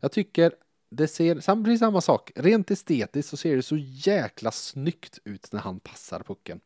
Jag 0.00 0.12
tycker 0.12 0.52
det 0.90 1.08
ser, 1.08 1.34
precis 1.64 1.80
samma 1.80 2.00
sak, 2.00 2.32
rent 2.34 2.70
estetiskt 2.70 3.30
så 3.30 3.36
ser 3.36 3.56
det 3.56 3.62
så 3.62 3.76
jäkla 3.78 4.50
snyggt 4.50 5.18
ut 5.24 5.52
när 5.52 5.60
han 5.60 5.80
passar 5.80 6.20
pucken. 6.20 6.60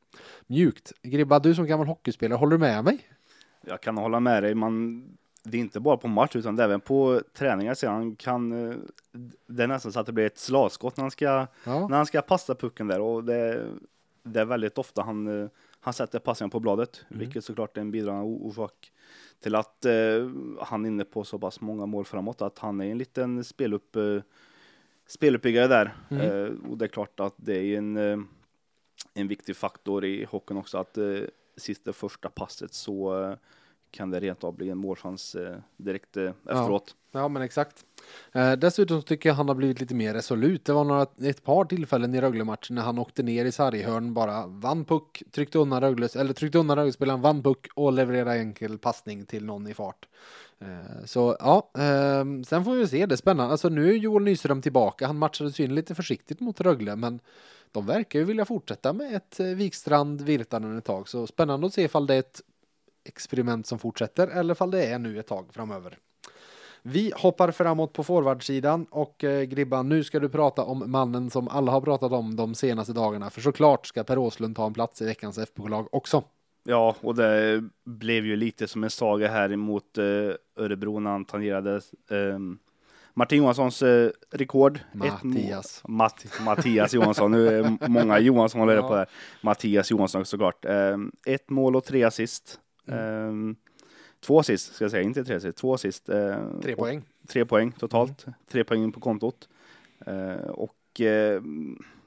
Mjukt. 0.47 0.93
Gribba, 1.03 1.39
du 1.39 1.55
som 1.55 1.67
gammal 1.67 1.87
hockeyspelare, 1.87 2.37
håller 2.37 2.51
du 2.53 2.59
med 2.59 2.85
mig? 2.85 2.99
Jag 3.67 3.81
kan 3.81 3.97
hålla 3.97 4.21
med 4.21 4.43
dig. 4.43 4.55
Man, 4.55 5.05
det 5.43 5.57
är 5.57 5.61
inte 5.61 5.81
bara 5.81 5.97
på 5.97 6.09
match 6.09 6.37
utan 6.37 6.59
även 6.59 6.81
på 6.81 7.21
träningar. 7.33 7.75
Så 7.75 7.89
han 7.89 8.17
kan, 8.17 8.69
eh, 8.71 8.77
det 9.47 9.63
är 9.63 9.67
nästan 9.67 9.93
så 9.93 10.01
att 10.01 10.07
det 10.07 10.13
blir 10.13 10.27
ett 10.27 10.39
slagskott 10.39 10.97
när 10.97 11.05
han 11.05 11.11
ska, 11.11 11.47
Ja. 11.65 11.89
när 11.89 11.97
han 11.97 12.07
ska 12.07 12.23
passa 12.23 12.55
pucken 12.55 12.87
där. 12.89 13.01
Och 13.01 13.25
det, 13.25 13.67
det 14.23 14.41
är 14.41 14.45
väldigt 14.45 14.79
ofta 14.79 15.03
han, 15.03 15.43
eh, 15.43 15.49
han 15.85 15.95
sätter 15.95 16.19
passningen 16.19 16.51
på 16.51 16.61
bladet. 16.61 17.05
Mm. 17.09 17.21
Vilket 17.21 17.45
såklart 17.45 17.77
är 17.77 17.81
en 17.81 17.91
bidragande 17.91 18.27
orsak 18.27 18.93
till 19.41 19.55
att 19.55 19.85
eh, 19.85 20.31
han 20.61 20.85
är 20.85 20.89
inne 20.89 21.05
på 21.05 21.25
så 21.25 21.39
pass 21.39 21.61
många 21.61 21.87
mål 21.87 22.05
framåt. 22.05 22.43
Att 22.43 22.59
han 22.59 22.81
är 22.81 22.91
en 22.91 22.99
liten 22.99 23.45
spelupp, 23.45 23.97
eh, 23.97 24.23
speluppbyggare 25.07 25.67
där. 25.67 25.97
Mm. 26.11 26.45
Eh, 26.45 26.71
och 26.71 26.79
det 26.79 26.85
är 26.85 26.89
klart 26.89 27.21
att 27.21 27.35
det 27.37 27.57
är 27.57 27.79
en, 27.79 27.97
eh, 27.97 28.19
en 29.15 29.29
viktig 29.29 29.57
faktor 29.57 30.05
i 30.05 30.25
hockeyn 30.25 30.59
också. 30.59 30.79
Att 30.79 30.99
eh, 30.99 31.21
sista 31.57 31.93
första 31.93 32.29
passet 32.29 32.75
så 32.75 33.23
eh, 33.23 33.37
kan 33.95 34.11
det 34.11 34.21
rent 34.21 34.45
av 34.45 34.57
bli 34.57 34.71
en 34.71 34.79
målchans 34.79 35.35
eh, 35.35 35.57
direkt 35.77 36.17
eh, 36.17 36.31
efteråt. 36.49 36.97
Ja, 37.13 37.29
men 37.29 37.43
exakt. 37.43 37.85
Eh, 38.33 38.53
dessutom 38.53 39.03
tycker 39.03 39.29
jag 39.29 39.37
han 39.37 39.49
har 39.49 39.55
blivit 39.55 39.81
lite 39.81 39.95
mer 39.95 40.15
resolut. 40.15 40.65
Det 40.65 40.73
var 40.73 40.85
några, 40.85 41.07
ett 41.23 41.45
par 41.45 41.65
tillfällen 41.65 42.15
i 42.15 42.21
Rögle-matchen 42.21 42.75
när 42.75 42.83
han 42.83 42.99
åkte 42.99 43.23
ner 43.23 43.45
i 43.45 43.53
sarghörn, 43.53 44.15
bara 44.15 44.47
vann 44.47 44.85
puck, 44.85 45.23
tryckte 45.31 45.59
undan 45.59 45.81
Rögles, 45.81 46.17
eller 46.17 46.33
tryckte 46.33 46.59
undan 46.59 46.77
Rögle-spelaren, 46.77 47.21
vann 47.21 47.43
puck 47.43 47.67
och 47.75 47.93
levererade 47.93 48.39
enkel 48.39 48.79
passning 48.79 49.27
till 49.27 49.45
någon 49.45 49.67
i 49.67 49.75
fart. 49.75 50.09
Så 51.05 51.37
ja, 51.41 51.71
eh, 51.75 52.25
sen 52.47 52.65
får 52.65 52.75
vi 52.75 52.89
se, 52.89 53.07
det 53.07 53.15
är 53.15 53.17
spännande. 53.17 53.53
Alltså 53.53 53.69
nu 53.69 53.91
är 53.91 53.95
Joel 53.95 54.25
Nyström 54.25 54.63
tillbaka, 54.63 55.07
han 55.07 55.19
matchade 55.19 55.53
syn 55.53 55.75
lite 55.75 55.95
försiktigt 55.95 56.41
mot 56.41 56.61
Rögle, 56.61 56.97
men 56.97 57.21
de 57.73 57.87
verkar 57.87 58.19
ju 58.19 58.25
vilja 58.25 58.45
fortsätta 58.45 58.93
med 58.93 59.17
ett 59.17 59.41
Wikstrand 59.41 60.21
Virtanen 60.21 60.79
ett 60.79 60.85
tag, 60.85 61.09
så 61.09 61.27
spännande 61.27 61.67
att 61.67 61.75
se 61.75 61.83
ifall 61.83 62.07
det 62.07 62.15
är 62.15 62.19
ett 62.19 62.43
experiment 63.05 63.67
som 63.67 63.79
fortsätter 63.79 64.27
eller 64.29 64.55
ifall 64.55 64.71
det 64.71 64.87
är 64.87 64.99
nu 64.99 65.19
ett 65.19 65.27
tag 65.27 65.47
framöver. 65.55 65.99
Vi 66.83 67.13
hoppar 67.17 67.51
framåt 67.51 67.93
på 67.93 68.05
forwardsidan 68.05 68.87
och 68.91 69.25
eh, 69.25 69.43
Gribba, 69.43 69.83
nu 69.83 70.05
ska 70.05 70.21
du 70.21 70.29
prata 70.29 70.63
om 70.63 70.85
mannen 70.87 71.31
som 71.31 71.49
alla 71.49 71.73
har 71.73 71.81
pratat 71.81 72.13
om 72.13 72.37
de 72.37 72.55
senaste 72.55 72.93
dagarna. 72.93 73.31
För 73.31 73.41
såklart 73.41 73.87
ska 73.87 74.05
Per 74.05 74.19
Åslund 74.19 74.57
ta 74.57 74.67
en 74.67 74.75
plats 74.75 75.03
i 75.03 75.05
veckans 75.05 75.39
FBK-lag 75.39 75.89
också. 75.95 76.25
Ja, 76.65 76.97
och 77.01 77.15
det 77.15 77.65
blev 77.85 78.27
ju 78.27 78.37
lite 78.37 78.69
som 78.69 78.85
en 78.85 78.91
saga 78.91 79.29
här 79.29 79.53
emot 79.53 79.99
eh, 79.99 80.05
Örebro 80.57 81.01
när 81.01 81.11
han 81.11 81.25
tangerade 81.25 81.75
eh, 82.11 82.39
Martin 83.15 83.39
Johanssons 83.39 83.83
eh, 83.83 84.11
rekord. 84.31 84.81
Mattias. 84.93 85.83
Matt, 85.89 86.25
Mattias 86.45 86.95
Johansson, 86.95 87.31
nu 87.31 87.49
är 87.49 87.89
många 87.89 88.19
Johansson 88.19 88.61
håller 88.61 88.75
Ja. 88.75 88.89
på 88.89 88.95
här. 88.97 89.07
Mattias 89.43 89.91
Johansson 89.91 90.25
såklart. 90.25 90.65
Eh, 90.65 90.97
ett 91.27 91.51
mål 91.51 91.77
och 91.77 91.85
tre 91.85 92.05
assist. 92.05 92.61
Eh, 92.87 93.33
två 94.21 94.39
assist 94.41 94.75
ska 94.75 94.85
jag 94.85 94.91
säga, 94.91 95.03
inte 95.03 95.25
tre 95.25 95.35
assist, 95.37 95.59
två 95.59 95.75
assist. 95.75 96.09
Eh, 96.09 96.37
Tre 96.63 96.73
och- 96.73 96.79
poäng. 96.79 97.03
Tre 97.27 97.45
poäng 97.45 97.73
totalt. 97.73 98.27
Tre 98.49 98.65
poäng 98.65 98.93
på 98.93 99.01
kontot. 99.01 99.49
Eh, 100.07 100.35
och 100.51 101.01
eh, 101.01 101.43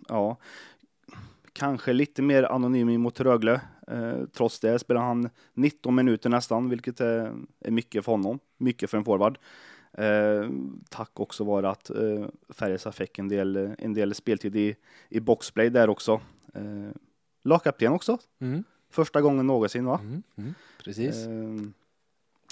ja, 0.08 0.38
kanske 1.54 1.94
lite 1.94 2.22
mer 2.22 2.44
anonym 2.44 3.02
mot 3.02 3.20
Rögle. 3.20 3.62
Eh, 3.88 4.24
trots 4.34 4.60
det 4.60 4.80
spelar 4.80 5.02
han 5.02 5.30
19 5.54 5.96
minuter 5.96 6.30
nästan, 6.30 6.70
vilket 6.70 7.00
är, 7.02 7.34
är 7.60 7.72
mycket 7.72 8.06
för 8.06 8.12
honom. 8.12 8.40
Mycket 8.58 8.90
för 8.90 8.98
en 8.98 9.06
forward. 9.06 9.38
Eh, 9.94 10.50
tack 10.90 11.20
också 11.20 11.44
var 11.44 11.64
att 11.64 11.90
eh, 11.90 12.26
Färjestad 12.50 12.96
fick 12.96 13.20
en 13.20 13.28
del, 13.30 13.76
en 13.80 13.94
del 13.94 14.14
speltid 14.16 14.56
i, 14.56 14.76
i 15.10 15.20
boxplay 15.20 15.70
där 15.70 15.90
också. 15.90 16.22
Eh, 16.54 16.92
lagkapten 17.44 17.92
också. 17.94 18.18
Mm. 18.40 18.64
Första 18.90 19.22
gången 19.22 19.48
någonsin 19.48 19.86
va? 19.86 20.00
Mm. 20.04 20.24
Mm. 20.36 20.54
Precis. 20.84 21.16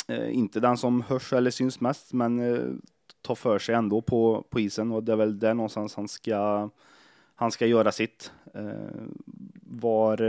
Eh, 0.08 0.18
eh, 0.18 0.36
inte 0.36 0.60
den 0.60 0.78
som 0.78 1.02
hörs 1.02 1.34
eller 1.34 1.52
syns 1.52 1.80
mest, 1.80 2.14
men 2.14 2.40
eh, 2.40 2.74
tar 3.22 3.36
för 3.36 3.60
sig 3.60 3.76
ändå 3.76 4.02
på, 4.02 4.46
på 4.50 4.60
isen 4.60 4.92
och 4.92 5.04
det 5.04 5.12
är 5.12 5.16
väl 5.16 5.40
där 5.40 5.54
någonstans 5.54 5.96
han 5.96 6.08
ska, 6.08 6.70
han 7.36 7.52
ska 7.52 7.66
göra 7.66 7.92
sitt. 7.92 8.32
Eh, 8.54 9.04
var, 9.62 10.22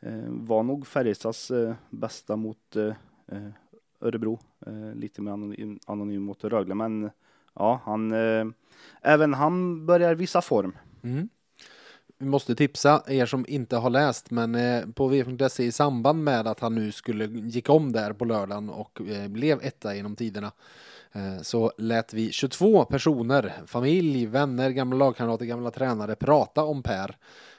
eh, 0.00 0.24
var 0.26 0.62
nog 0.62 0.86
Färjestads 0.86 1.50
eh, 1.50 1.74
bästa 1.90 2.36
mot 2.36 2.76
eh, 2.76 2.94
Örebro. 4.00 4.38
Lite 4.94 5.22
mer 5.22 5.32
anonym, 5.32 5.78
anonym 5.86 6.22
mot 6.22 6.44
Rögle, 6.44 6.74
men 6.74 7.10
ja, 7.54 7.80
han, 7.84 8.12
även 9.02 9.34
han 9.34 9.86
börjar 9.86 10.14
visa 10.14 10.42
form. 10.42 10.72
Mm. 11.02 11.28
Vi 12.22 12.26
måste 12.26 12.54
tipsa 12.54 13.02
er 13.08 13.26
som 13.26 13.44
inte 13.48 13.76
har 13.76 13.90
läst, 13.90 14.30
men 14.30 14.54
eh, 14.54 14.86
på 14.86 15.06
v.se 15.08 15.64
i 15.64 15.72
samband 15.72 16.24
med 16.24 16.46
att 16.46 16.60
han 16.60 16.74
nu 16.74 16.92
skulle 16.92 17.24
gick 17.24 17.68
om 17.68 17.92
där 17.92 18.12
på 18.12 18.24
lördagen 18.24 18.70
och 18.70 19.00
eh, 19.00 19.28
blev 19.28 19.62
etta 19.62 19.94
genom 19.94 20.16
tiderna 20.16 20.52
eh, 21.12 21.42
så 21.42 21.72
lät 21.78 22.14
vi 22.14 22.32
22 22.32 22.84
personer, 22.84 23.52
familj, 23.66 24.26
vänner, 24.26 24.70
gamla 24.70 24.96
lagkamrater, 24.96 25.44
gamla 25.44 25.70
tränare 25.70 26.14
prata 26.14 26.64
om 26.64 26.82
Per 26.82 27.16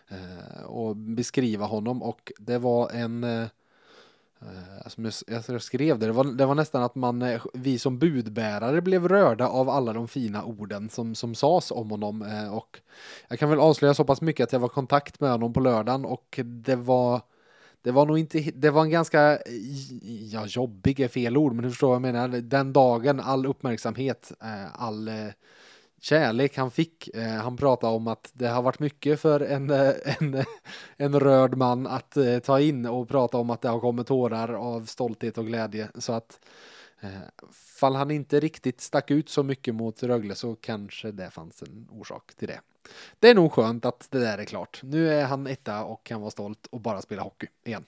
eh, 0.08 0.64
och 0.64 0.96
beskriva 0.96 1.66
honom. 1.66 2.04
Och 2.04 2.32
det 2.40 2.58
var 2.58 2.90
en 2.90 3.24
eh, 3.24 3.48
Eh, 4.42 4.84
alltså 4.84 5.24
jag, 5.52 5.62
skrev 5.62 6.00
det, 6.00 6.06
det 6.06 6.12
var, 6.12 6.24
det 6.24 6.46
var 6.46 6.56
nästan 6.56 6.84
att 6.84 6.96
man, 6.96 7.22
eh, 7.22 7.42
vi 7.54 7.80
som 7.80 8.00
budbärare 8.00 8.82
blev 8.82 9.08
rörda 9.08 9.48
av 9.48 9.70
alla 9.70 9.94
de 9.94 10.08
fina 10.08 10.44
orden 10.44 10.90
som, 10.90 11.16
som 11.16 11.36
sades 11.36 11.72
om 11.72 11.92
honom. 11.92 12.22
Eh, 12.22 12.56
och 12.56 12.82
jag 13.28 13.40
kan 13.40 13.50
väl 13.50 13.60
avslöja 13.60 13.94
så 13.94 14.04
pass 14.04 14.22
mycket 14.22 14.44
att 14.44 14.54
jag 14.54 14.60
var 14.60 14.68
i 14.68 14.72
kontakt 14.72 15.20
med 15.20 15.32
honom 15.32 15.54
på 15.54 15.60
lördagen 15.60 16.06
och 16.06 16.40
det 16.44 16.76
var 16.76 17.22
det 17.84 17.92
var 17.92 18.06
nog 18.06 18.20
inte, 18.20 18.52
det 18.56 18.70
var 18.70 18.82
en 18.82 18.90
ganska, 18.90 19.40
ja 20.32 20.46
jobbig 20.46 21.00
är 21.00 21.08
fel 21.08 21.38
ord, 21.38 21.54
men 21.54 21.64
du 21.64 21.70
förstår 21.70 21.88
vad 21.88 21.96
jag 21.96 22.02
menar. 22.02 22.28
Den 22.28 22.74
dagen, 22.74 23.20
all 23.20 23.46
uppmärksamhet, 23.46 24.32
all 24.74 25.10
kärlek 26.02 26.58
han 26.58 26.72
fick. 26.72 27.08
Eh, 27.08 27.30
Han 27.30 27.58
pratade 27.58 27.96
om 27.96 28.08
att 28.08 28.32
det 28.34 28.48
har 28.48 28.62
varit 28.62 28.80
mycket 28.80 29.20
för 29.20 29.40
en, 29.40 29.70
eh, 29.70 29.94
en, 30.22 30.44
en 30.98 31.20
rörd 31.20 31.56
man 31.58 31.88
att 31.88 32.18
eh, 32.18 32.40
ta 32.40 32.60
in 32.60 32.86
och 32.86 33.10
prata 33.10 33.38
om 33.38 33.50
att 33.50 33.62
det 33.62 33.70
har 33.70 33.80
kommit 33.80 34.08
tårar 34.08 34.54
av 34.54 34.86
stolthet 34.86 35.38
och 35.38 35.46
glädje. 35.46 35.90
Så 35.96 36.14
att 36.14 36.40
eh, 37.02 37.10
fall 37.80 37.96
han 37.96 38.12
inte 38.12 38.40
riktigt 38.40 38.82
stack 38.82 39.12
ut 39.12 39.30
så 39.30 39.44
mycket 39.44 39.76
mot 39.76 40.04
Rögle 40.04 40.36
så 40.36 40.56
kanske 40.56 41.12
det 41.12 41.30
fanns 41.30 41.62
en 41.64 41.88
orsak 41.92 42.34
till 42.36 42.48
det. 42.48 42.60
Det 43.20 43.30
är 43.30 43.36
nog 43.36 43.52
skönt 43.52 43.86
att 43.86 44.08
det 44.12 44.20
där 44.20 44.38
är 44.38 44.46
klart. 44.46 44.80
Nu 44.84 45.10
är 45.10 45.26
han 45.26 45.48
etta 45.48 45.84
och 45.84 46.04
kan 46.04 46.22
vara 46.22 46.32
stolt 46.32 46.68
och 46.72 46.82
bara 46.82 47.02
spela 47.02 47.22
hockey 47.22 47.48
igen. 47.64 47.86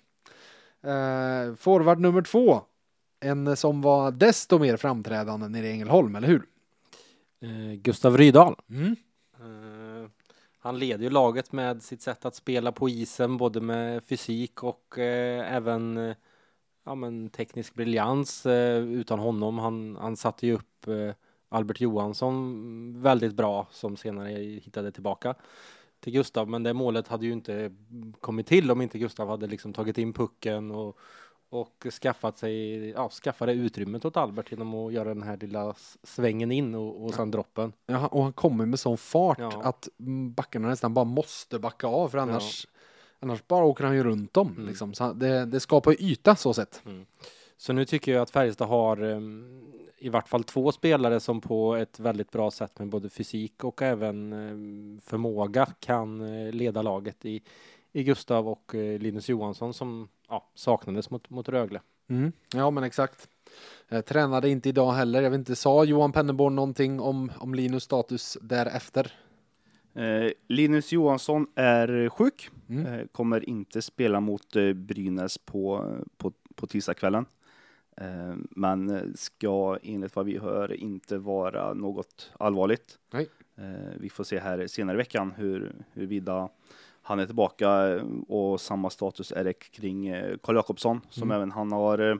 Eh, 0.84 1.56
forward 1.56 2.00
nummer 2.00 2.22
två. 2.22 2.62
En 3.20 3.58
som 3.58 3.82
var 3.82 4.12
desto 4.12 4.60
mer 4.60 4.78
framträdande 4.78 5.48
nere 5.48 5.68
i 5.68 5.72
Ängelholm, 5.72 6.16
eller 6.16 6.28
hur? 6.28 6.46
Eh, 7.44 7.74
Gustav 7.74 8.18
Rydahl. 8.18 8.56
Mm. 8.70 8.96
Eh, 9.40 10.10
han 10.60 10.80
leder 10.80 11.04
ju 11.04 11.10
laget 11.10 11.52
med 11.52 11.84
sitt 11.84 12.02
sätt 12.02 12.26
att 12.26 12.36
spela 12.36 12.72
på 12.72 12.90
isen, 12.90 13.38
både 13.38 13.62
med 13.62 14.04
fysik 14.04 14.64
och 14.64 15.00
eh, 15.00 15.56
även 15.56 15.98
eh, 15.98 16.16
ja, 16.86 16.96
men 16.96 17.30
teknisk 17.30 17.74
briljans. 17.74 18.46
Eh, 18.46 18.84
utan 18.84 19.20
honom, 19.20 19.60
han, 19.60 19.98
han 20.02 20.18
satte 20.18 20.48
ju 20.48 20.54
upp 20.54 20.88
eh, 20.88 21.14
Albert 21.50 21.82
Johansson 21.82 23.02
väldigt 23.02 23.34
bra, 23.34 23.68
som 23.72 23.98
senare 23.98 24.30
hittade 24.40 24.92
tillbaka 24.92 25.36
till 26.00 26.14
Gustav. 26.14 26.50
Men 26.50 26.64
det 26.64 26.74
målet 26.74 27.08
hade 27.08 27.26
ju 27.26 27.32
inte 27.32 27.72
kommit 28.20 28.48
till 28.48 28.72
om 28.72 28.82
inte 28.82 29.00
Gustav 29.00 29.30
hade 29.30 29.48
liksom 29.48 29.74
tagit 29.74 29.98
in 29.98 30.14
pucken 30.14 30.72
och, 30.72 31.00
och 31.54 31.88
skaffat 32.02 32.38
sig, 32.38 32.90
ja, 32.90 33.10
skaffade 33.10 33.54
utrymmet 33.54 34.06
åt 34.06 34.18
Albert 34.18 34.52
genom 34.52 34.74
att 34.74 34.94
göra 34.94 35.10
den 35.14 35.24
här 35.24 35.38
lilla 35.38 35.74
svängen 36.04 36.52
in 36.52 36.76
och, 36.76 37.06
och 37.06 37.14
sen 37.14 37.32
droppen. 37.32 37.74
Ja, 37.86 38.08
och 38.08 38.24
han 38.24 38.34
kommer 38.34 38.66
med 38.66 38.80
sån 38.80 38.98
fart 38.98 39.40
Ja. 39.40 39.62
att 39.64 39.90
mm, 40.00 40.34
backarna 40.34 40.68
nästan 40.68 40.94
bara 40.94 41.06
måste 41.06 41.60
backa 41.60 41.88
av 41.88 42.10
för 42.10 42.18
annars, 42.18 42.68
annars 43.20 43.48
bara 43.48 43.66
åker 43.66 43.84
han 43.84 43.96
ju 43.96 44.04
runt 44.04 44.34
dem. 44.34 44.48
Mm. 44.48 44.68
Liksom. 44.68 44.94
Så 44.94 45.14
det, 45.14 45.46
det 45.46 45.60
skapar 45.60 46.02
yta 46.02 46.36
så 46.36 46.54
sett. 46.54 46.82
Så 47.58 47.74
nu 47.74 47.86
tycker 47.86 48.12
jag 48.14 48.22
att 48.22 48.30
Färjestad 48.32 48.68
har 48.68 48.98
em, 48.98 49.62
i 49.98 50.10
vart 50.10 50.28
fall 50.30 50.44
två 50.44 50.72
spelare 50.72 51.20
som 51.20 51.42
på 51.42 51.76
ett 51.76 52.00
väldigt 52.00 52.32
bra 52.32 52.52
sätt 52.52 52.80
med 52.80 52.88
både 52.88 53.10
fysik 53.10 53.64
och 53.64 53.82
även 53.82 54.34
em, 54.34 55.00
förmåga 55.06 55.66
kan 55.80 56.22
eh, 56.22 56.52
leda 56.52 56.82
laget 56.82 57.26
i, 57.26 57.42
i 57.94 58.04
Gustav 58.04 58.48
och 58.50 58.76
eh, 58.76 59.00
Linus 59.00 59.30
Johansson 59.30 59.74
som 59.74 60.08
ja, 60.30 60.50
saknades 60.56 61.10
mot, 61.10 61.30
mot 61.30 61.50
Rögle. 61.50 61.82
Mm. 62.08 62.32
Ja, 62.54 62.70
men 62.72 62.84
exakt. 62.84 63.30
Eh, 63.90 64.02
tränade 64.02 64.50
inte 64.50 64.70
idag 64.70 64.92
heller. 64.92 65.22
Jag 65.22 65.30
vet 65.30 65.38
inte, 65.38 65.56
sa 65.56 65.84
Johan 65.84 66.12
Penneborn 66.12 66.56
någonting 66.56 67.00
om, 67.00 67.32
om 67.40 67.54
Linus 67.56 67.84
status 67.84 68.38
därefter? 68.42 69.12
Eh, 69.94 70.32
Linus 70.48 70.92
Johansson 70.92 71.48
är 71.56 72.10
sjuk, 72.10 72.50
Mm. 72.70 72.86
eh, 72.86 73.06
kommer 73.12 73.50
inte 73.50 73.82
spela 73.82 74.20
mot 74.20 74.56
eh, 74.56 74.74
Brynäs 74.74 75.38
på, 75.38 75.96
på, 76.18 76.32
på 76.56 76.68
tisdagskvällen. 76.68 77.26
Eh, 77.98 78.36
men 78.50 78.90
eh, 78.90 79.02
ska 79.16 79.78
enligt 79.84 80.16
vad 80.16 80.26
vi 80.26 80.38
hör 80.38 80.74
inte 80.74 81.18
vara 81.18 81.74
något 81.74 82.32
allvarligt. 82.40 83.00
Nej. 83.14 83.30
Eh, 83.56 83.94
vi 84.00 84.10
får 84.10 84.24
se 84.24 84.40
här 84.40 84.68
senare 84.68 84.96
i 84.96 84.98
veckan 84.98 85.34
hur, 85.38 85.76
huruvida 85.94 86.50
han 87.06 87.20
är 87.20 87.26
tillbaka 87.26 87.88
eh, 87.88 88.04
och 88.28 88.62
samma 88.62 88.90
status 88.90 89.32
är 89.32 89.44
det 89.44 89.54
kring 89.54 90.08
eh, 90.08 90.38
Karl 90.44 90.56
Jakobsson 90.56 91.02
som 91.10 91.24
Mm. 91.24 91.36
även 91.36 91.52
han 91.52 91.72
har 91.72 92.12
eh, 92.12 92.16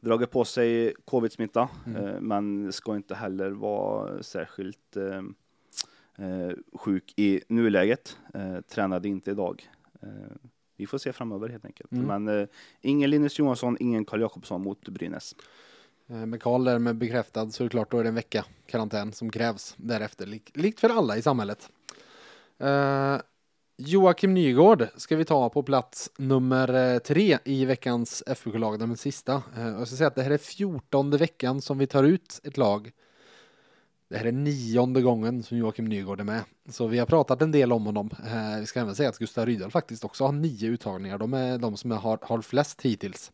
dragit 0.00 0.30
på 0.30 0.44
sig 0.44 0.94
covid-smitta 1.04 1.68
Mm. 1.86 2.28
men 2.28 2.72
ska 2.72 2.96
inte 2.96 3.14
heller 3.14 3.50
vara 3.50 4.22
särskilt 4.22 4.96
sjuk 6.74 7.12
i 7.16 7.40
nuläget. 7.48 8.16
Tränade 8.68 9.08
inte 9.08 9.30
idag. 9.30 9.62
Vi 10.76 10.86
får 10.86 10.98
se 10.98 11.12
framöver 11.12 11.48
helt 11.48 11.64
enkelt. 11.64 11.92
Mm. 11.92 12.24
Men 12.24 12.48
ingen 12.80 13.10
Linus 13.10 13.38
Johansson, 13.38 13.76
ingen 13.80 14.04
Karl 14.04 14.20
Jakobsson 14.20 14.62
mot 14.62 14.88
Brynäs. 14.88 15.34
Med 16.06 16.42
Karl 16.42 16.68
är 16.68 16.78
med 16.78 16.96
bekräftad 16.96 17.50
så 17.50 17.62
är 17.62 17.64
det 17.64 17.70
klart 17.70 17.90
då 17.90 17.98
är 17.98 18.02
det 18.02 18.08
en 18.08 18.14
vecka 18.14 18.44
karantän 18.66 19.12
som 19.12 19.30
krävs 19.30 19.74
därefter. 19.78 20.26
Lik, 20.26 20.50
likt 20.54 20.80
för 20.80 20.88
alla 20.88 21.16
i 21.16 21.22
samhället. 21.22 21.70
Joakim 23.86 24.34
Nygård 24.34 24.88
ska 24.96 25.16
vi 25.16 25.24
ta 25.24 25.48
på 25.48 25.62
plats 25.62 26.10
nummer 26.18 26.94
eh, 26.94 26.98
tre 26.98 27.38
i 27.44 27.64
veckans 27.64 28.22
FBK-lag, 28.26 28.78
den 28.78 28.96
sista. 28.96 29.42
Eh, 29.56 29.66
jag 29.66 29.86
ska 29.86 29.96
säga 29.96 30.06
att 30.06 30.14
det 30.14 30.22
här 30.22 30.30
är 30.30 30.38
fjortonde 30.38 31.16
veckan 31.16 31.60
som 31.60 31.78
vi 31.78 31.86
tar 31.86 32.04
ut 32.04 32.40
ett 32.44 32.56
lag. 32.56 32.90
Det 34.12 34.18
här 34.18 34.24
är 34.26 34.32
nionde 34.32 35.02
gången 35.02 35.42
som 35.42 35.58
Joakim 35.58 35.84
Nygård 35.84 36.20
är 36.20 36.24
med. 36.24 36.40
Så 36.70 36.86
vi 36.86 36.98
har 36.98 37.06
pratat 37.06 37.42
en 37.42 37.52
del 37.52 37.72
om 37.72 37.86
honom. 37.86 38.10
Eh, 38.26 38.60
vi 38.60 38.66
ska 38.66 38.80
även 38.80 38.94
säga 38.94 39.08
att 39.08 39.18
Gustav 39.18 39.46
Rydahl 39.46 39.70
faktiskt 39.70 40.04
också 40.04 40.24
har 40.24 40.32
nio 40.32 40.68
uttagningar. 40.68 41.18
De 41.18 41.34
är 41.34 41.58
de 41.58 41.76
som 41.76 41.90
har, 41.90 42.18
har 42.22 42.40
flest 42.42 42.82
hittills. 42.82 43.32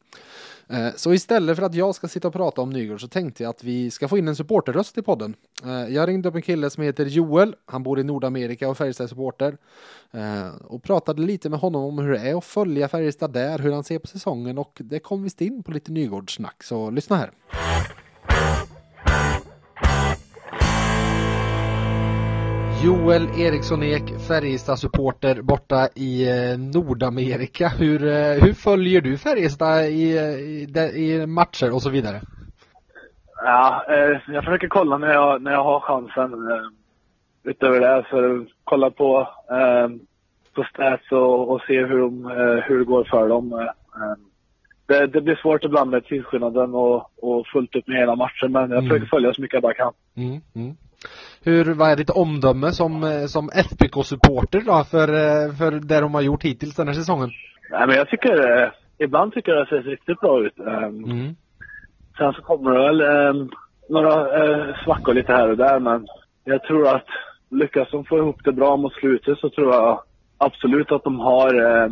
Eh, 0.69 0.89
Så 0.97 1.15
istället 1.15 1.57
för 1.57 1.63
att 1.63 1.75
jag 1.75 1.95
ska 1.95 2.09
sitta 2.09 2.29
och 2.29 2.35
prata 2.35 2.61
om 2.63 2.71
Nygård 2.71 3.01
så 3.01 3.09
tänkte 3.09 3.43
jag 3.43 3.51
att 3.51 3.65
vi 3.65 3.91
ska 3.91 4.09
få 4.09 4.19
in 4.19 4.29
en 4.29 4.37
supporterröst 4.37 4.99
i 4.99 5.03
podden. 5.03 5.35
Eh, 5.65 5.95
Jag 5.95 6.09
ringde 6.09 6.29
upp 6.29 6.35
en 6.35 6.43
kille 6.43 6.71
som 6.71 6.83
heter 6.83 7.07
Joel. 7.07 7.55
Han 7.67 7.83
bor 7.83 8.01
i 8.01 8.05
Nordamerika 8.05 8.69
och 8.69 8.77
Färjestad 8.79 9.09
supporter. 9.09 9.57
Eh, 10.11 10.49
och 10.65 10.83
pratade 10.83 11.23
lite 11.23 11.49
med 11.51 11.61
honom 11.61 11.85
om 11.85 11.99
hur 11.99 12.13
det 12.13 12.19
är 12.31 12.39
att 12.39 12.45
följa 12.45 12.89
Färjestad 12.89 13.33
där, 13.33 13.59
hur 13.59 13.73
han 13.73 13.85
ser 13.85 13.99
på 13.99 14.07
säsongen 14.07 14.59
och 14.59 14.79
det 14.85 14.99
kom 14.99 15.23
visst 15.23 15.41
in 15.41 15.63
på 15.63 15.71
lite 15.71 15.93
Nygårdssnack. 15.93 16.63
Så 16.63 16.91
lyssna 16.91 17.17
här. 17.17 17.31
Joel 22.85 23.29
Eriksson 23.41 23.83
Ek, 23.83 24.03
Färjestad 24.29 24.79
supporter 24.79 25.43
borta 25.43 25.89
i 25.95 26.29
eh, 26.29 26.59
Nordamerika. 26.59 27.69
Hur, 27.69 28.07
eh, 28.07 28.43
hur 28.43 28.53
följer 28.53 29.01
du 29.01 29.19
Färjestad 29.19 29.85
i, 29.85 30.19
i, 30.39 30.67
de- 30.69 30.91
i 30.91 31.27
matcher 31.27 31.75
och 31.75 31.83
så 31.83 31.91
vidare? 31.91 32.21
Ja, 33.45 33.85
eh, 33.89 34.21
jag 34.35 34.45
försöker 34.45 34.69
kolla 34.69 34.99
när 34.99 35.13
jag, 35.13 35.43
när 35.43 35.53
jag 35.53 35.65
har 35.65 35.81
chansen. 35.81 36.33
Eh, 36.51 36.67
utöver 37.51 37.81
det 37.81 38.07
så 38.11 38.47
kolla 38.65 38.91
på, 38.91 39.29
eh, 39.51 39.89
på 40.55 40.65
stats 40.75 41.13
och, 41.13 41.51
och 41.51 41.61
se 41.67 41.85
hur, 41.85 41.99
de, 41.99 42.25
eh, 42.27 42.65
hur 42.65 42.79
det 42.79 42.85
går 42.85 43.05
för 43.05 43.29
dem. 43.29 43.53
Eh, 43.53 43.59
eh, 43.61 44.17
det, 44.87 45.07
det 45.07 45.21
blir 45.21 45.37
svårt 45.37 45.65
ibland 45.65 45.91
med 45.91 46.05
tidsskillnaden 46.07 46.75
och, 46.75 47.11
och 47.25 47.47
fullt 47.47 47.77
upp 47.77 47.87
med 47.89 47.97
hela 47.99 48.17
matchen 48.17 48.53
men 48.53 48.71
jag 48.71 48.79
Mm. 48.79 48.89
försöker 48.89 49.07
följa 49.07 49.35
så 49.35 49.43
mycket 49.43 49.55
jag 49.55 49.63
bara 49.63 49.75
kan. 49.75 49.93
Mm, 50.17 50.41
mm. 50.55 50.77
Hur, 51.43 51.75
vad 51.75 51.91
är 51.91 51.97
ditt 51.97 52.11
omdöme 52.11 52.73
som, 52.73 53.05
eh, 53.05 53.27
som 53.27 53.51
FBK-supporter 53.51 54.61
då 54.61 54.85
för, 54.85 55.09
eh, 55.09 55.55
för 55.59 55.71
det 55.71 56.01
de 56.01 56.15
har 56.15 56.23
gjort 56.23 56.45
hittills 56.45 56.77
den 56.77 56.87
här 56.87 56.95
säsongen? 56.95 57.31
Nej, 57.71 57.87
men 57.87 57.97
jag 57.97 58.09
tycker, 58.09 58.63
eh, 58.63 58.69
ibland 58.99 59.33
tycker 59.33 59.53
jag 59.53 59.67
det 59.67 59.71
ser 59.71 59.83
riktigt 59.83 60.21
bra 60.21 60.47
ut. 60.47 60.59
Eh, 60.59 60.83
Mm. 60.85 61.37
Sen 62.19 62.33
så 62.33 62.43
kommer 62.43 62.71
det 62.71 62.79
väl 62.79 63.01
eh, 63.01 63.47
några 63.89 64.15
svackor 64.85 65.15
lite 65.15 65.33
här 65.33 65.51
och 65.51 65.57
där 65.57 65.81
men 65.81 66.07
jag 66.45 66.63
tror 66.63 66.89
att 66.97 67.07
lyckas 67.51 67.89
de 67.91 68.05
få 68.05 68.19
ihop 68.19 68.37
det 68.45 68.53
bra 68.53 68.77
mot 68.77 68.93
slutet 68.93 69.39
så 69.39 69.51
tror 69.51 69.75
jag 69.75 70.03
absolut 70.39 70.93
att 70.93 71.05
de 71.05 71.21
har 71.21 71.55
eh, 71.55 71.91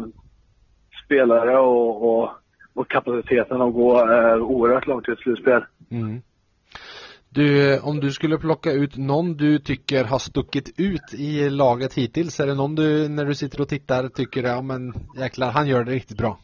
spelare 1.05 1.59
och, 1.59 2.03
och, 2.09 2.31
och 2.75 2.89
kapaciteten 2.89 3.63
att 3.63 3.75
gå 3.75 4.13
eh, 4.13 4.37
oerhört 4.37 4.87
långt 4.87 5.09
i 5.09 5.13
ett 5.13 5.19
slutspel. 5.19 5.65
Mm. 5.91 6.23
Du, 7.37 7.75
eh, 7.75 7.89
om 7.89 8.01
du 8.01 8.11
skulle 8.11 8.39
plocka 8.39 8.73
ut 8.73 8.97
någon 8.97 9.37
du 9.37 9.59
tycker 9.59 10.05
har 10.05 10.19
stuckit 10.19 10.81
ut 10.81 11.15
i 11.15 11.51
laget 11.51 11.95
hittills, 11.95 12.41
är 12.41 12.47
det 12.47 12.55
någon 12.55 12.75
du 12.75 13.09
när 13.09 13.25
du 13.25 13.35
sitter 13.35 13.61
och 13.61 13.69
tittar 13.69 14.09
tycker, 14.09 14.43
ja 14.43 14.63
men 14.63 14.93
jäklar, 15.19 15.51
han 15.51 15.69
gör 15.69 15.85
det 15.85 15.93
riktigt 15.93 16.19
bra? 16.19 16.39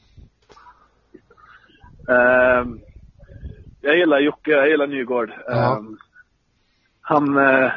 Eh, 2.09 2.67
jag 3.81 3.99
gillar 3.99 4.19
Jocke, 4.19 4.51
jag 4.51 4.69
gillar 4.69 4.87
Nygård. 4.87 5.33
Ja. 5.47 5.77
Eh, 5.77 5.83
han, 7.01 7.39
eh, 7.39 7.71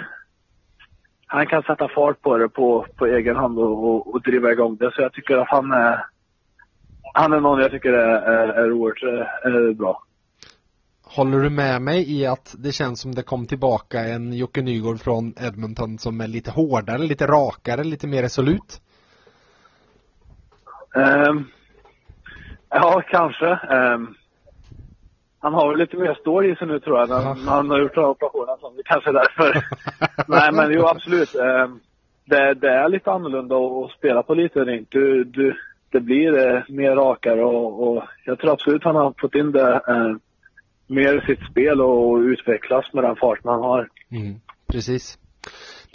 han 1.28 1.48
kan 1.48 1.64
sätta 1.64 1.88
fart 1.88 2.22
på 2.22 2.38
det 2.38 2.50
på, 2.50 2.86
på 2.96 3.06
egen 3.06 3.36
hand 3.36 3.60
och, 3.60 3.84
och, 3.86 4.14
och 4.14 4.22
driva 4.22 4.52
igång 4.52 4.76
det. 4.76 4.92
Så 4.96 5.02
jag 5.02 5.14
tycker 5.14 5.38
att 5.38 5.50
han 5.50 5.72
är, 5.72 6.06
han 7.14 7.34
är 7.34 7.40
någon 7.40 7.60
jag 7.60 7.72
tycker 7.72 7.94
är, 7.94 8.22
är, 8.22 8.48
är 8.48 8.72
oerhört 8.72 9.04
eh, 9.04 9.52
är 9.52 9.74
bra. 9.74 10.05
Håller 11.16 11.40
du 11.40 11.50
med 11.50 11.82
mig 11.82 12.20
i 12.20 12.26
att 12.26 12.56
det 12.58 12.72
känns 12.72 13.02
som 13.02 13.16
det 13.16 13.24
kom 13.24 13.46
tillbaka 13.48 14.00
en 14.00 14.34
Jocke 14.34 14.62
Nygård 14.62 15.00
från 15.00 15.34
Edmonton 15.48 15.98
som 15.98 16.22
är 16.22 16.28
lite 16.28 16.52
hårdare, 16.52 16.98
lite 16.98 17.28
rakare, 17.28 17.84
lite 17.84 18.08
mer 18.08 18.22
resolut? 18.22 18.82
Ehm, 20.96 21.44
ja, 22.70 23.02
kanske. 23.10 23.48
Ehm, 23.48 24.16
han 25.40 25.54
har 25.54 25.70
väl 25.70 25.78
lite 25.78 25.98
mer 25.98 26.14
stål 26.14 26.46
i 26.46 26.56
sig 26.56 26.68
nu 26.68 26.80
tror 26.80 27.00
jag, 27.00 27.10
när, 27.10 27.22
Ja. 27.22 27.36
han 27.46 27.70
har 27.70 27.80
gjort 27.80 27.98
operationen. 27.98 28.56
Så 28.62 28.70
det 28.70 28.84
kanske 28.86 29.10
är 29.10 29.14
därför. 29.14 29.64
Nej, 30.28 30.52
men 30.52 30.74
jo 30.74 30.86
absolut. 30.88 31.36
Ehm, 31.36 31.80
det, 32.26 32.54
det 32.54 32.70
är 32.70 32.90
lite 32.90 33.12
annorlunda 33.12 33.56
att, 33.56 33.86
att 33.86 33.98
spela 33.98 34.24
på 34.24 34.34
lite 34.34 34.60
rink. 34.60 34.88
Du, 34.92 35.24
du, 35.24 35.56
det 35.92 36.00
blir 36.00 36.38
eh, 36.48 36.62
mer 36.70 36.96
rakare 36.96 37.44
och, 37.46 37.88
och 37.88 38.04
jag 38.26 38.40
tror 38.40 38.52
absolut 38.52 38.84
han 38.84 38.96
har 38.96 39.14
fått 39.22 39.36
in 39.36 39.52
det 39.52 39.74
eh, 39.88 40.16
mer 40.88 41.26
sitt 41.28 41.52
spel 41.52 41.82
och 41.82 42.18
utvecklas 42.18 42.94
med 42.94 43.04
den 43.04 43.16
farten 43.16 43.52
han 43.52 43.62
har. 43.62 43.90
Mm, 44.12 44.36
precis. 44.68 45.18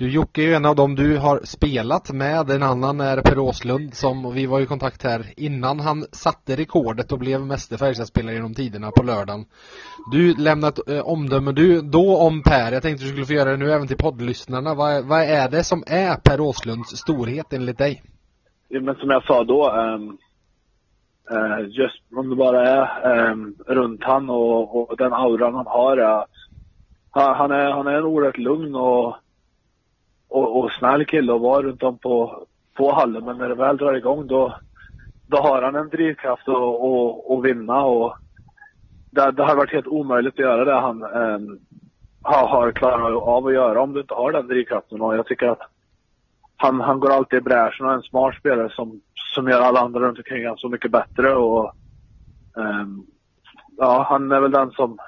Du 0.01 0.11
Jocke 0.11 0.43
är 0.43 0.47
ju 0.47 0.55
en 0.55 0.67
av 0.67 0.77
dem 0.77 0.95
du 0.95 1.17
har 1.17 1.41
spelat 1.45 2.13
med, 2.13 2.51
en 2.51 2.63
annan 2.63 3.01
är 3.01 3.23
Per 3.23 3.39
Åslund 3.39 3.95
som, 3.95 4.35
vi 4.35 4.47
var 4.47 4.61
i 4.61 4.67
kontakt 4.67 5.03
här 5.03 5.27
innan 5.37 5.81
han 5.81 6.03
satte 6.13 6.57
rekordet 6.57 7.13
och 7.13 7.19
blev 7.19 7.41
meste 7.41 7.79
Färjestadspelare 7.79 8.35
genom 8.35 8.55
tiderna 8.55 8.91
på 8.91 9.03
lördagen. 9.03 9.45
Du 10.13 10.35
lämnade 10.35 10.81
ett 10.83 10.89
eh, 10.89 11.01
omdöme 11.01 11.53
du 11.53 11.81
då 11.81 12.19
om 12.19 12.43
Per, 12.43 12.73
jag 12.73 12.83
tänkte 12.83 13.05
du 13.05 13.11
skulle 13.11 13.27
få 13.27 13.33
göra 13.33 13.51
det 13.51 13.57
nu 13.57 13.73
även 13.73 13.89
till 13.89 13.97
poddlyssnarna. 13.97 14.75
Vad, 14.75 15.05
vad 15.05 15.23
är 15.23 15.51
det 15.51 15.65
som 15.65 15.85
är 15.87 16.15
Per 16.17 16.41
Åslunds 16.41 16.97
storhet 16.97 17.53
enligt 17.53 17.79
dig? 17.79 18.03
Ja, 18.69 18.81
Men 18.81 18.95
som 18.95 19.11
jag 19.11 19.25
sa 19.25 19.45
då, 19.45 19.71
um, 19.73 20.19
Eh, 21.31 21.67
just 21.69 22.03
om 22.17 22.31
det 22.31 22.37
bara 22.37 22.69
är 22.69 23.13
ehm, 23.15 23.55
runt 23.67 24.05
han 24.05 24.31
och, 24.31 24.91
och 24.91 24.97
den 24.97 25.13
auran 25.13 25.55
han 25.55 25.67
har, 25.67 25.97
är 25.97 26.25
han, 27.11 27.37
han, 27.37 27.51
är, 27.51 27.71
han 27.71 27.87
är 27.87 27.93
en 27.93 28.05
oerhört 28.05 28.39
lugn 28.39 28.75
och, 28.75 29.17
och, 30.29 30.59
och 30.59 30.73
snäll 30.73 31.05
kille 31.05 31.35
att 31.35 31.41
vara 31.41 31.63
runt 31.63 31.83
om 31.83 31.99
på, 31.99 32.47
på 32.77 32.93
hallen. 32.93 33.25
Men 33.25 33.39
när 33.39 33.49
det 33.49 33.55
väl 33.55 33.77
drar 33.77 33.95
igång 33.95 34.27
då, 34.27 34.55
då 35.27 35.37
har 35.37 35.63
han 35.63 35.77
en 35.77 35.89
drivkraft 35.89 36.49
att 36.49 36.55
och, 36.55 37.33
och 37.33 37.45
vinna. 37.45 37.85
Och 37.85 38.17
det, 39.11 39.31
det 39.31 39.43
har 39.43 39.57
varit 39.57 39.73
helt 39.73 39.87
omöjligt 39.87 40.35
att 40.35 40.39
göra 40.39 40.65
det 40.65 40.81
han 40.81 41.03
ehm, 41.03 41.35
um, 41.35 41.59
har, 42.23 42.49
har 42.49 42.73
klarat 42.73 43.23
av 43.23 43.47
att 43.47 43.55
göra 43.55 43.83
om 43.83 43.93
du 43.93 44.01
inte 44.01 44.15
har 44.15 44.33
den 44.33 44.47
drivkraften. 44.47 45.01
Och 45.01 45.17
jag 45.17 45.27
tycker 45.27 45.49
att 45.49 45.71
han, 46.57 46.81
han 46.81 47.01
går 47.01 47.11
alltid 47.11 47.39
i 47.39 47.43
bräschen 47.43 47.87
och 47.87 47.93
är 47.93 47.97
en 47.97 48.03
smart 48.03 48.35
spelare 48.35 48.71
som, 48.71 49.01
som 49.35 49.49
gör 49.49 49.61
alla 49.61 49.81
andra 49.81 50.01
runt 50.01 50.19
omkring 50.19 50.45
honom 50.45 50.59
så 50.59 50.69
mycket 50.69 50.91
bättre. 50.91 51.35
Och, 51.35 51.73
ehm, 52.57 53.03
ja, 53.77 54.07
han 54.09 54.33
är 54.33 54.41
väl 54.41 54.51
den 54.51 54.71
som 54.71 54.99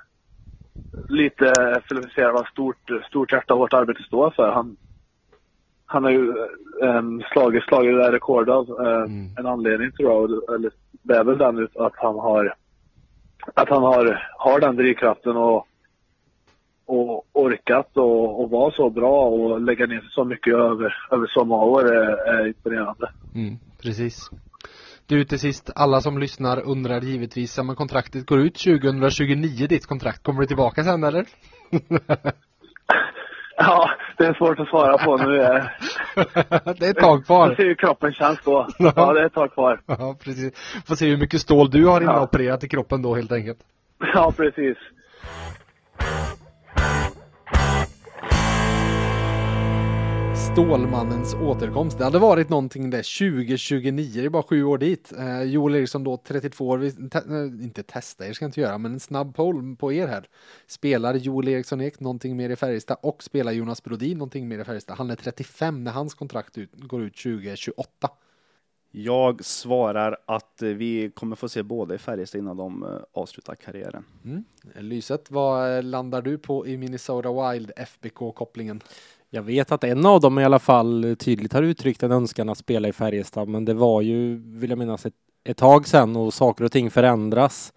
lite 1.08 1.80
filosofierar 1.88 2.32
vad 2.32 2.46
stort, 2.46 2.90
stort 3.08 3.32
hjärta 3.32 3.54
och 3.54 3.60
hårt 3.60 3.72
arbete 3.72 4.02
står 4.02 4.30
för. 4.30 4.52
Han, 4.52 4.76
han 5.86 6.04
har 6.04 6.10
ju 6.10 6.32
um, 6.82 7.22
slagit, 7.32 7.64
slagit 7.64 7.96
det 7.96 8.02
där 8.02 8.12
rekordet 8.12 8.54
av 8.54 8.86
eh, 8.86 9.02
Mm. 9.02 9.36
en 9.38 9.46
anledning 9.46 9.92
tror 9.92 10.10
jag. 10.10 10.54
Eller, 10.54 10.70
det 11.02 11.14
är 11.16 11.24
väl 11.24 11.38
den 11.38 11.58
ut- 11.58 11.76
att 11.76 11.96
han 11.96 12.14
har 12.14 12.54
att 13.54 13.68
han 13.68 13.82
har, 13.82 14.28
har 14.38 14.60
den 14.60 14.76
drivkraften 14.76 15.36
och, 15.36 15.66
och 16.92 17.24
orkat 17.32 17.96
och, 17.96 18.40
och 18.42 18.50
vara 18.50 18.70
så 18.72 18.90
bra 18.90 19.22
och 19.28 19.60
lägga 19.60 19.86
ner 19.86 20.08
så 20.10 20.24
mycket 20.24 20.54
över, 20.54 20.94
över 21.10 21.26
så 21.26 21.44
många 21.44 21.64
år 21.64 21.92
är, 21.94 22.34
är 22.34 22.46
imponerande. 22.46 23.10
Mm, 23.34 23.56
precis. 23.82 24.30
Du 25.06 25.24
till 25.24 25.38
sist, 25.38 25.70
alla 25.74 26.00
som 26.00 26.18
lyssnar 26.18 26.60
undrar 26.70 27.00
givetvis, 27.00 27.56
ja 27.58 27.62
men 27.64 27.76
kontraktet 27.76 28.26
går 28.26 28.40
ut 28.40 28.54
2029 28.54 29.66
ditt 29.66 29.86
kontrakt, 29.86 30.22
kommer 30.22 30.40
du 30.40 30.46
tillbaka 30.46 30.84
sen 30.84 31.04
eller? 31.04 31.24
Ja, 33.56 33.90
det 34.18 34.24
är 34.24 34.34
svårt 34.34 34.58
att 34.60 34.68
svara 34.68 34.98
på 34.98 35.16
nu. 35.16 35.42
eh. 35.42 35.64
det 36.78 36.86
är 36.86 36.90
ett 36.90 36.96
tag 36.98 37.18
Får 37.18 37.24
kvar. 37.24 37.54
se 37.54 37.62
hur 37.62 37.74
kroppen 37.74 38.12
känns 38.12 38.38
då. 38.44 38.66
Ja, 38.78 39.12
det 39.12 39.20
är 39.20 39.26
ett 39.26 39.34
tag 39.34 39.52
kvar. 39.52 39.80
Ja, 39.86 40.16
precis. 40.24 40.52
Får 40.86 40.94
se 40.94 41.06
hur 41.08 41.16
mycket 41.16 41.40
stål 41.40 41.70
du 41.70 41.86
har 41.86 42.00
Ja. 42.00 42.16
inopererat 42.16 42.64
i 42.64 42.68
kroppen 42.68 43.02
då 43.02 43.14
helt 43.14 43.32
enkelt. 43.32 43.58
Ja, 44.14 44.32
precis. 44.36 44.76
Stålmannens 50.52 51.34
återkomst. 51.34 51.98
Det 51.98 52.04
hade 52.04 52.18
varit 52.18 52.48
någonting 52.48 52.90
det 52.90 52.96
2029, 52.96 54.10
det 54.14 54.24
är 54.24 54.28
bara 54.28 54.42
sju 54.42 54.64
år 54.64 54.78
dit. 54.78 55.12
Eh, 55.18 55.42
Joel 55.42 55.74
Eriksson 55.74 56.04
då 56.04 56.16
32 56.16 56.68
år, 56.68 56.78
vi, 56.78 56.92
te, 56.92 57.18
eh, 57.18 57.64
inte 57.64 57.82
testa 57.82 58.26
er 58.26 58.32
ska 58.32 58.44
jag 58.44 58.48
inte 58.48 58.60
göra, 58.60 58.78
men 58.78 58.92
en 58.92 59.00
snabb 59.00 59.34
poll 59.34 59.76
på 59.76 59.92
er 59.92 60.06
här. 60.06 60.28
Spelar 60.66 61.14
Joel 61.14 61.48
Eriksson 61.48 61.80
Ek 61.80 62.00
någonting 62.00 62.36
mer 62.36 62.50
i 62.50 62.56
Färjestad 62.56 62.96
och 63.02 63.22
spelar 63.22 63.52
Jonas 63.52 63.82
Brodin 63.82 64.18
någonting 64.18 64.48
mer 64.48 64.58
i 64.58 64.64
Färjestad? 64.64 64.96
Han 64.96 65.10
är 65.10 65.16
35 65.16 65.84
när 65.84 65.92
hans 65.92 66.14
kontrakt 66.14 66.58
ut, 66.58 66.70
går 66.74 67.02
ut 67.02 67.16
2028. 67.16 68.10
Jag 68.90 69.44
svarar 69.44 70.16
att 70.26 70.62
eh, 70.62 70.68
vi 70.68 71.10
kommer 71.10 71.36
få 71.36 71.48
se 71.48 71.62
båda 71.62 71.94
i 71.94 71.98
Färjestad 71.98 72.38
innan 72.38 72.56
de 72.56 72.82
eh, 72.82 72.88
avslutar 73.12 73.54
karriären. 73.54 74.04
Lyset, 74.74 75.30
vad 75.30 75.84
landar 75.84 76.22
du 76.22 76.38
på 76.38 76.66
i 76.66 76.76
Minnesota 76.76 77.52
Wild 77.52 77.72
FBK-kopplingen? 77.76 78.80
Jag 79.34 79.42
vet 79.42 79.72
att 79.72 79.84
en 79.84 80.06
av 80.06 80.20
dem 80.20 80.38
i 80.38 80.44
alla 80.44 80.58
fall 80.58 81.16
tydligt 81.18 81.52
har 81.52 81.62
uttryckt 81.62 82.02
en 82.02 82.12
önskan 82.12 82.48
att 82.48 82.58
spela 82.58 82.88
i 82.88 82.92
Färjestad, 82.92 83.48
men 83.48 83.64
det 83.64 83.74
var 83.74 84.00
ju, 84.00 84.36
vill 84.36 84.70
jag 84.70 84.78
minnas, 84.78 85.06
ett, 85.06 85.14
ett 85.44 85.56
tag 85.56 85.88
sedan 85.88 86.16
och 86.16 86.34
saker 86.34 86.64
och 86.64 86.72
ting 86.72 86.90
förändras. 86.90 87.72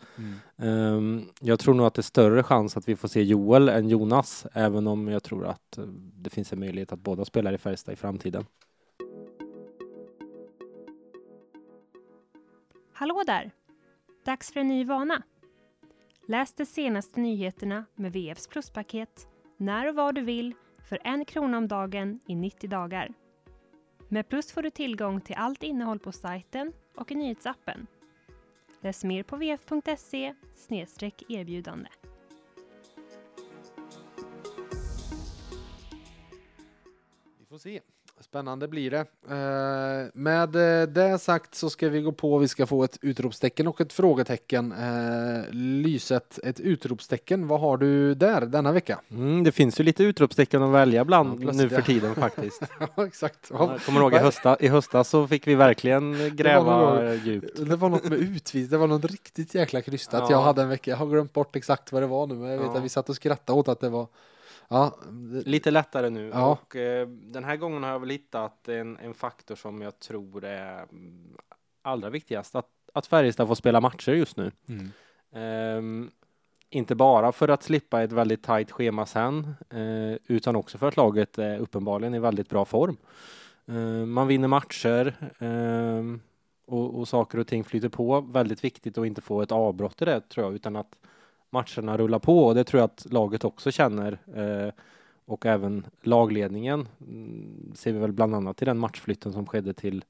Ehm, 0.57 1.25
jag 1.41 1.59
tror 1.59 1.73
nog 1.73 1.85
att 1.85 1.93
det 1.93 1.99
är 1.99 2.03
större 2.03 2.43
chans 2.43 2.77
att 2.77 2.89
vi 2.89 2.95
får 2.95 3.07
se 3.07 3.23
Joel 3.23 3.69
än 3.69 3.89
Jonas, 3.89 4.47
även 4.53 4.87
om 4.87 5.07
jag 5.07 5.23
tror 5.23 5.45
att 5.47 5.77
eh, 5.77 5.83
det 6.13 6.29
finns 6.29 6.53
en 6.53 6.59
möjlighet 6.59 6.91
att 6.91 6.99
båda 6.99 7.25
spelar 7.25 7.53
i 7.53 7.57
Färjestad 7.57 7.93
i 7.93 7.95
framtiden. 7.95 8.45
Hallå 12.93 13.23
där! 13.25 13.51
Dags 14.25 14.53
för 14.53 14.59
en 14.59 14.67
ny 14.67 14.85
vana. 14.85 15.21
Läs 16.27 16.53
de 16.53 16.65
senaste 16.65 17.19
nyheterna 17.19 17.85
med 17.95 18.13
VFs 18.13 18.47
pluspaket 18.47 19.27
när 19.57 19.89
och 19.89 19.95
var 19.95 20.11
du 20.13 20.21
vill 20.21 20.53
för 20.85 20.99
en 21.03 21.25
krona 21.25 21.57
om 21.57 21.67
dagen 21.67 22.19
i 22.27 22.35
90 22.35 22.69
dagar. 22.69 23.13
Med 24.07 24.29
Plus 24.29 24.51
får 24.51 24.61
du 24.61 24.69
tillgång 24.69 25.21
till 25.21 25.35
allt 25.35 25.63
innehåll 25.63 25.99
på 25.99 26.11
sajten 26.11 26.73
och 26.95 27.11
i 27.11 27.15
nyhetsappen. 27.15 27.87
Läs 28.81 29.03
mer 29.03 29.23
på 29.23 29.35
vf.se 29.37 30.33
erbjudande. 31.29 31.89
Får 37.55 37.59
se. 37.59 37.81
Spännande 38.19 38.67
blir 38.67 38.91
det. 38.91 38.99
Eh, 39.29 40.11
med 40.13 40.55
eh, 40.55 40.87
det 40.87 41.19
sagt 41.19 41.55
så 41.55 41.69
ska 41.69 41.89
vi 41.89 42.01
gå 42.01 42.11
på, 42.11 42.37
vi 42.37 42.47
ska 42.47 42.65
få 42.65 42.83
ett 42.83 42.97
utropstecken 43.01 43.67
och 43.67 43.81
ett 43.81 43.93
frågetecken. 43.93 44.71
Eh, 44.71 45.43
lyset, 45.51 46.39
ett 46.43 46.59
utropstecken, 46.59 47.47
vad 47.47 47.59
har 47.59 47.77
du 47.77 48.15
där 48.15 48.41
denna 48.41 48.71
vecka? 48.71 48.99
Mm, 49.11 49.43
det 49.43 49.51
finns 49.51 49.79
ju 49.79 49.83
lite 49.83 50.03
utropstecken 50.03 50.63
att 50.63 50.73
välja 50.73 50.99
Ja, 50.99 51.03
bland 51.03 51.41
plötsligt, 51.41 51.63
nu 51.63 51.69
för 51.69 51.75
ja. 51.75 51.85
tiden 51.85 52.15
faktiskt. 52.15 52.61
Ja, 52.95 53.05
exakt. 53.05 53.49
Jag 53.49 53.81
kommer 53.81 54.01
ihåg 54.01 54.13
i 54.13 54.17
höstas, 54.17 54.57
i 54.61 54.67
höstas 54.67 55.09
så 55.09 55.27
fick 55.27 55.47
vi 55.47 55.55
verkligen 55.55 56.35
gräva 56.35 56.77
någon 56.77 57.17
djupt. 57.17 57.69
Det 57.69 57.75
var 57.75 57.89
något 57.89 58.03
med 58.03 58.19
utvis, 58.19 58.69
det 58.69 58.77
var 58.77 58.87
något 58.87 59.05
riktigt 59.05 59.55
jäkla 59.55 59.81
krystat. 59.81 60.23
Ja. 60.29 60.31
Jag 60.31 60.41
hade 60.41 60.61
en 60.61 60.69
vecka, 60.69 60.91
jag 60.91 60.97
har 60.97 61.07
glömt 61.07 61.33
bort 61.33 61.55
exakt 61.55 61.91
vad 61.91 62.01
det 62.01 62.07
var 62.07 62.27
nu, 62.27 62.35
men 62.35 62.49
jag 62.49 62.57
vet 62.57 62.67
Ja. 62.67 62.77
att 62.77 62.83
vi 62.83 62.89
satt 62.89 63.09
och 63.09 63.15
skrattade 63.15 63.59
åt 63.59 63.67
att 63.67 63.79
det 63.79 63.89
var 63.89 64.07
Ja, 64.67 64.95
det- 65.11 65.47
Lite 65.47 65.71
lättare 65.71 66.09
nu. 66.09 66.29
Ja. 66.33 66.51
Och 66.51 66.75
eh, 66.75 67.07
den 67.07 67.43
här 67.43 67.55
gången 67.55 67.83
har 67.83 67.89
jag 67.89 67.99
väl 67.99 68.09
hittat 68.09 68.67
en, 68.67 68.97
en 68.97 69.13
faktor 69.13 69.55
som 69.55 69.81
jag 69.81 69.99
tror 69.99 70.43
är 70.43 70.83
mm, 70.83 71.37
allra 71.81 72.09
viktigast. 72.09 72.55
Att, 72.55 72.69
att 72.93 73.07
Färjestad 73.07 73.47
får 73.47 73.55
spela 73.55 73.81
matcher 73.81 74.11
just 74.11 74.37
nu. 74.37 74.51
Mm. 74.69 74.91
Ehm, 75.33 76.11
inte 76.69 76.95
bara 76.95 77.31
för 77.31 77.47
att 77.47 77.63
slippa 77.63 78.03
ett 78.03 78.11
väldigt 78.11 78.43
tajt 78.43 78.71
schema 78.71 79.05
sen, 79.05 79.55
eh, 79.69 80.17
utan 80.27 80.55
också 80.55 80.77
för 80.77 80.87
att 80.87 80.97
laget 80.97 81.37
är 81.37 81.59
uppenbarligen 81.59 82.13
i 82.13 82.19
väldigt 82.19 82.49
bra 82.49 82.65
form. 82.65 82.97
Eh, 83.67 83.75
man 84.05 84.27
vinner 84.27 84.47
matcher 84.47 85.13
ehm, 85.39 86.21
och, 86.65 86.99
och 86.99 87.07
saker 87.07 87.37
och 87.39 87.47
ting 87.47 87.63
flyter 87.63 87.89
på. 87.89 88.21
Väldigt 88.21 88.63
viktigt 88.63 88.97
att 88.97 89.05
inte 89.05 89.21
få 89.21 89.41
ett 89.41 89.51
avbrott 89.51 90.01
i 90.01 90.05
det 90.05 90.21
tror 90.29 90.45
jag, 90.45 90.55
utan 90.55 90.75
att 90.75 90.95
matcherna 91.55 91.97
rullar 91.97 92.19
på 92.19 92.45
och 92.45 92.55
det 92.55 92.63
tror 92.63 92.79
jag 92.79 92.85
att 92.85 93.05
laget 93.09 93.43
också 93.43 93.71
känner. 93.71 94.19
Eh, 94.35 94.73
och 95.25 95.45
även 95.45 95.85
lagledningen 96.01 96.87
mm, 97.01 97.71
ser 97.75 97.93
vi 97.93 97.99
väl 97.99 98.11
bland 98.11 98.35
annat 98.35 98.61
i 98.61 98.65
den 98.65 98.77
matchflytten 98.77 99.33
som 99.33 99.45
skedde 99.45 99.73
till 99.73 100.03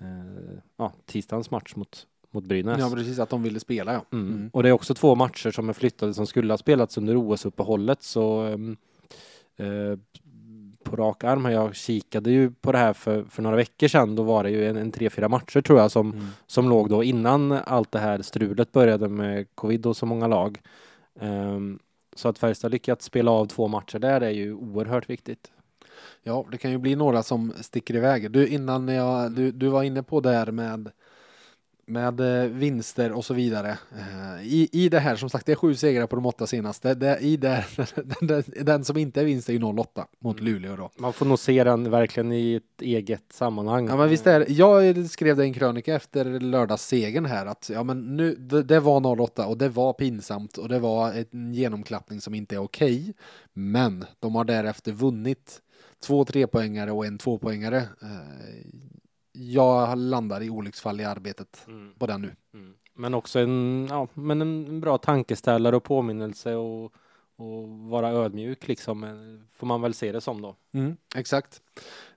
eh, 0.00 0.58
ja, 0.76 0.92
tisdagens 1.06 1.50
match 1.50 1.72
mot, 1.76 2.06
mot 2.30 2.44
Brynäs. 2.44 2.80
ja, 2.80 2.90
precis 2.90 3.18
att 3.18 3.30
de 3.30 3.42
ville 3.42 3.60
spela 3.60 3.92
ja. 3.92 4.04
Mm. 4.12 4.28
Mm. 4.28 4.50
Och 4.52 4.62
det 4.62 4.68
är 4.68 4.72
också 4.72 4.94
två 4.94 5.14
matcher 5.14 5.50
som 5.50 5.68
är 5.68 5.72
flyttade 5.72 6.14
som 6.14 6.26
skulle 6.26 6.52
ha 6.52 6.58
spelats 6.58 6.98
under 6.98 7.16
OS-uppehållet 7.16 8.02
så 8.02 8.40
ehm, 8.40 8.76
eh, 9.56 9.98
på 10.84 10.96
rak 10.96 11.24
arm 11.24 11.44
här, 11.44 11.52
jag 11.52 11.74
kikade 11.74 12.30
ju 12.30 12.50
på 12.50 12.72
det 12.72 12.78
här 12.78 12.92
för, 12.92 13.24
för 13.24 13.42
några 13.42 13.56
veckor 13.56 13.88
sedan, 13.88 14.16
då 14.16 14.22
var 14.22 14.44
det 14.44 14.50
ju 14.50 14.68
en, 14.68 14.76
en 14.76 14.92
tre, 14.92 15.10
fyra 15.10 15.28
matcher 15.28 15.60
tror 15.60 15.78
jag 15.78 15.90
som, 15.90 16.12
Mm. 16.12 16.26
som 16.46 16.68
låg 16.68 16.88
då 16.90 17.04
innan 17.04 17.52
allt 17.52 17.92
det 17.92 17.98
här 17.98 18.22
strulet 18.22 18.72
började 18.72 19.08
med 19.08 19.46
covid 19.54 19.86
och 19.86 19.96
så 19.96 20.06
många 20.06 20.26
lag. 20.26 20.60
Ehm, 21.20 21.78
så 22.16 22.28
att 22.28 22.38
Färjestad 22.38 22.72
lyckats 22.72 23.04
spela 23.04 23.30
av 23.30 23.46
två 23.46 23.68
matcher 23.68 23.98
där 23.98 24.20
är 24.20 24.30
ju 24.30 24.54
oerhört 24.54 25.10
viktigt. 25.10 25.50
Ja, 26.22 26.46
det 26.50 26.58
kan 26.58 26.70
ju 26.70 26.78
bli 26.78 26.96
några 26.96 27.22
som 27.22 27.52
sticker 27.60 27.94
iväg. 27.94 28.30
Du, 28.30 28.48
innan 28.48 28.88
jag, 28.88 29.32
du, 29.32 29.50
du 29.50 29.68
var 29.68 29.82
inne 29.82 30.02
på 30.02 30.20
där 30.20 30.50
med 30.50 30.90
med 31.86 32.20
eh, 32.20 32.50
vinster 32.50 33.12
och 33.12 33.24
så 33.24 33.34
vidare. 33.34 33.78
Eh, 33.92 34.42
I, 34.42 34.68
I 34.72 34.88
det 34.88 34.98
här, 34.98 35.16
som 35.16 35.30
sagt, 35.30 35.46
det 35.46 35.52
är 35.52 35.56
sju 35.56 35.74
segrar 35.74 36.06
på 36.06 36.16
de 36.16 36.26
åtta 36.26 36.46
senaste. 36.46 36.94
Det, 36.94 37.18
I 37.18 37.36
det, 37.36 37.64
den, 38.20 38.44
den, 38.62 38.84
som 38.84 38.96
inte 38.96 39.20
är 39.20 39.24
vinst 39.24 39.48
är 39.48 39.52
ju 39.52 39.62
08 39.62 40.06
mot 40.18 40.40
Luleå 40.40 40.76
då. 40.76 40.90
Man 40.98 41.12
får 41.12 41.26
nog 41.26 41.38
se 41.38 41.64
den 41.64 41.90
verkligen 41.90 42.32
i 42.32 42.54
ett 42.54 42.82
eget 42.82 43.32
sammanhang. 43.32 43.86
Ja 43.88 43.96
men 43.96 44.08
visst 44.08 44.26
är. 44.26 44.46
Jag 44.48 45.10
skrev 45.10 45.36
det 45.36 45.44
i 45.44 45.46
en 45.46 45.54
krönika 45.54 45.94
efter 45.94 46.24
lördagssegern 46.24 47.24
här 47.24 47.46
att 47.46 47.70
ja 47.72 47.82
men 47.82 48.16
nu, 48.16 48.34
det, 48.34 48.62
det 48.62 48.80
var 48.80 49.20
08 49.20 49.46
och 49.46 49.58
det 49.58 49.68
var 49.68 49.92
pinsamt 49.92 50.58
och 50.58 50.68
det 50.68 50.78
var 50.78 51.24
en 51.30 51.54
genomklappning 51.54 52.20
som 52.20 52.34
inte 52.34 52.54
är 52.54 52.62
okej. 52.62 53.14
Men 53.52 54.04
de 54.20 54.34
har 54.34 54.44
därefter 54.44 54.92
vunnit 54.92 55.60
två 56.06 56.24
trepoängare 56.24 56.92
och 56.92 57.06
en 57.06 57.18
tvåpoängare. 57.18 57.82
Jag 59.36 59.98
landar 59.98 60.42
i 60.42 60.50
olycksfall 60.50 61.00
i 61.00 61.04
arbetet 61.04 61.64
Mm. 61.68 61.92
på 61.98 62.06
den 62.06 62.20
nu. 62.22 62.30
Mm. 62.54 62.74
Men 62.94 63.14
också 63.14 63.38
en, 63.38 63.86
ja, 63.90 64.08
men 64.14 64.40
en 64.40 64.80
bra 64.80 64.98
tankeställare 64.98 65.76
och 65.76 65.82
påminnelse 65.84 66.54
och, 66.54 66.92
och 67.36 67.68
vara 67.68 68.10
ödmjuk 68.10 68.68
liksom, 68.68 69.04
eh, 69.04 69.10
får 69.56 69.66
man 69.66 69.82
väl 69.82 69.94
se 69.94 70.12
det 70.12 70.20
som 70.20 70.42
då. 70.42 70.56
Mm, 70.72 70.96
exakt. 71.16 71.62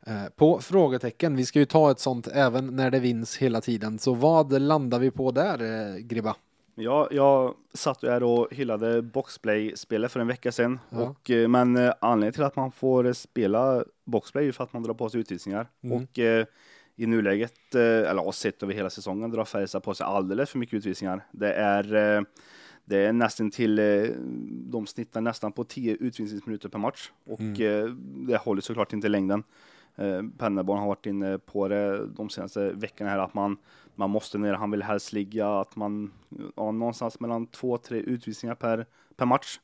Eh, 0.06 0.26
På 0.36 0.60
frågetecken, 0.60 1.36
vi 1.36 1.46
ska 1.46 1.60
ju 1.60 1.66
ta 1.66 1.92
ett 1.92 2.00
sånt 2.00 2.28
även 2.28 2.76
när 2.76 2.92
det 2.92 3.00
vinns 3.00 3.38
hela 3.38 3.62
tiden. 3.62 4.00
Så 4.00 4.14
vad 4.14 4.62
landar 4.62 5.00
vi 5.00 5.12
på 5.12 5.32
där, 5.32 5.62
eh, 5.94 5.98
Gribba? 5.98 6.36
Ja, 6.76 7.08
jag 7.12 7.54
satt 7.74 8.04
ju 8.04 8.10
här 8.10 8.24
och 8.24 8.48
hyllade 8.52 9.02
boxplay-spelet 9.02 10.12
för 10.12 10.20
en 10.20 10.28
vecka 10.28 10.52
sedan. 10.52 10.80
Ja. 10.90 10.98
Och, 11.02 11.30
men 11.50 11.94
anledningen 12.02 12.34
till 12.34 12.44
att 12.44 12.56
man 12.56 12.72
får 12.72 13.14
spela 13.14 13.84
boxplay 14.06 14.44
är 14.44 14.46
ju 14.46 14.52
för 14.54 14.64
att 14.64 14.74
man 14.74 14.84
drar 14.84 14.94
på 14.94 15.10
sig 15.10 15.20
utvisningar. 15.20 15.68
Mm. 15.84 15.98
Och 15.98 16.20
i 17.00 17.06
nuläget, 17.06 17.76
eh, 17.76 17.82
eller 17.82 18.32
sett 18.32 18.64
över 18.64 18.74
hela 18.74 18.90
säsongen, 18.90 19.32
drar 19.32 19.46
Färjestad 19.46 19.84
på 19.84 19.94
sig 19.94 20.06
alldeles 20.06 20.50
för 20.50 20.60
mycket 20.60 20.74
utvisningar. 20.74 21.26
Det 21.32 21.54
är, 21.54 21.96
eh, 22.18 22.22
det 22.86 22.98
är 22.98 23.14
nästan 23.14 23.52
till, 23.52 23.80
eh, 23.80 24.04
de 24.72 24.88
snittar 24.88 25.22
nästan 25.22 25.52
på 25.52 25.64
10 25.64 25.96
utvisningsminuter 26.00 26.70
per 26.70 26.80
match. 26.80 27.12
Och 27.26 27.40
Mm. 27.40 28.26
det 28.28 28.38
håller 28.38 28.62
såklart 28.62 28.94
inte 28.94 29.08
längden. 29.10 29.44
Eh, 29.96 30.22
Pennerborn 30.38 30.80
har 30.80 30.88
varit 30.88 31.06
inne 31.06 31.38
på 31.40 31.68
det 31.68 32.08
de 32.08 32.30
senaste 32.30 32.72
veckorna 32.72 33.10
här 33.10 33.20
att 33.20 33.34
man, 33.34 33.58
man 33.96 34.10
måste 34.10 34.38
ner, 34.38 34.54
han 34.54 34.72
vill 34.72 34.84
helst 34.84 35.14
ligga, 35.14 35.48
att 35.60 35.76
man 35.76 36.12
ja, 36.56 36.72
någonstans 36.72 37.20
mellan 37.20 37.48
två 37.48 37.78
tre 37.78 38.00
utvisningar 38.00 38.56
per, 38.56 38.86
per 39.16 39.26
match. 39.26 39.60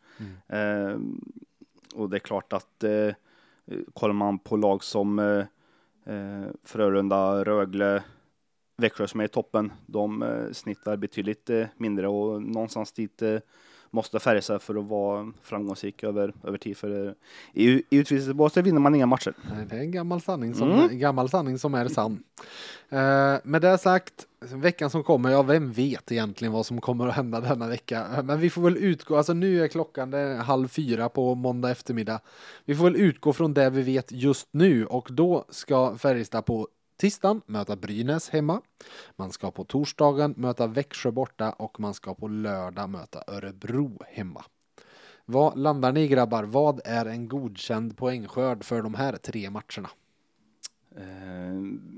Eh, 0.48 1.00
och 1.96 2.10
det 2.10 2.18
är 2.18 2.20
klart 2.20 2.54
att 2.54 2.84
eh, 2.84 3.14
kollar 3.94 4.14
man 4.14 4.40
på 4.40 4.58
lag 4.58 4.84
som 4.84 5.20
eh, 5.20 5.46
eh, 6.06 6.52
Frölunda, 6.64 7.44
Rögle, 7.44 8.04
Växjö 8.78 9.08
som 9.08 9.20
är 9.20 9.26
i 9.26 9.28
toppen, 9.28 9.72
de 9.86 10.24
eh, 10.24 10.52
snittar 10.52 10.98
betydligt 10.98 11.50
eh, 11.50 11.68
mindre 11.78 12.08
och 12.08 12.42
någonstans 12.42 12.92
dit 12.92 13.22
eh, 13.22 13.40
måste 13.94 14.20
Färjestad 14.20 14.62
för 14.62 14.76
att 14.76 14.86
vara 14.86 15.32
framgångsrik 15.44 16.04
över, 16.04 16.34
över 16.44 16.58
tid. 16.58 16.78
För 16.78 17.08
eh, 17.08 17.14
i, 17.54 17.70
i 17.72 17.84
utvisningsbåset 17.90 18.66
vinner 18.66 18.80
man 18.80 18.96
inga 18.96 19.06
matcher. 19.06 19.34
Det 19.70 19.76
är 19.76 19.80
en 19.80 19.92
gammal 19.92 20.22
sanning 20.22 20.54
som, 20.54 20.72
Mm. 20.72 21.00
gammal 21.00 21.30
sanning 21.30 21.60
som 21.60 21.74
är 21.74 21.88
sann. 21.88 22.24
Eh, 22.90 23.36
med 23.44 23.62
det 23.62 23.78
sagt, 23.78 24.28
veckan 24.54 24.90
som 24.90 25.04
kommer, 25.04 25.30
ja 25.30 25.42
vem 25.44 25.72
vet 25.72 26.12
egentligen 26.12 26.52
vad 26.52 26.66
som 26.66 26.82
kommer 26.82 27.08
att 27.08 27.16
hända 27.16 27.40
denna 27.42 27.68
vecka. 27.68 28.24
Men 28.24 28.40
vi 28.40 28.50
får 28.50 28.62
väl 28.62 28.78
utgå, 28.78 29.18
alltså 29.18 29.34
nu 29.34 29.64
är 29.64 29.68
klockan 29.68 30.14
är 30.14 30.36
halv 30.38 30.68
fyra 30.68 31.10
på 31.10 31.36
måndag 31.36 31.72
eftermiddag. 31.72 32.20
Vi 32.66 32.76
får 32.76 32.84
väl 32.84 32.96
utgå 32.96 33.34
från 33.34 33.54
det 33.54 33.70
vi 33.70 33.82
vet 33.82 34.12
just 34.12 34.48
nu 34.52 34.86
och 34.86 35.08
då 35.12 35.46
ska 35.50 35.98
Färjestad 35.98 36.46
på 36.46 36.68
tisdagen 36.98 37.42
möta 37.46 37.76
Brynäs 37.76 38.30
hemma. 38.30 38.62
Man 39.16 39.32
ska 39.32 39.52
på 39.52 39.64
torsdagen 39.64 40.34
möta 40.38 40.68
Växjö 40.68 41.12
borta 41.12 41.52
och 41.52 41.80
man 41.80 41.94
ska 41.94 42.14
på 42.14 42.28
lördag 42.28 42.90
möta 42.90 43.24
Örebro 43.28 44.00
hemma. 44.08 44.44
Vad 45.26 45.58
landar 45.58 45.92
ni 45.92 46.08
grabbar? 46.08 46.44
Vad 46.44 46.82
är 46.86 47.06
en 47.06 47.28
godkänd 47.28 47.98
poängskörd 47.98 48.64
för 48.64 48.82
de 48.82 48.94
här 48.94 49.18
tre 49.18 49.50
matcherna? 49.50 49.90
Eh, 50.96 51.54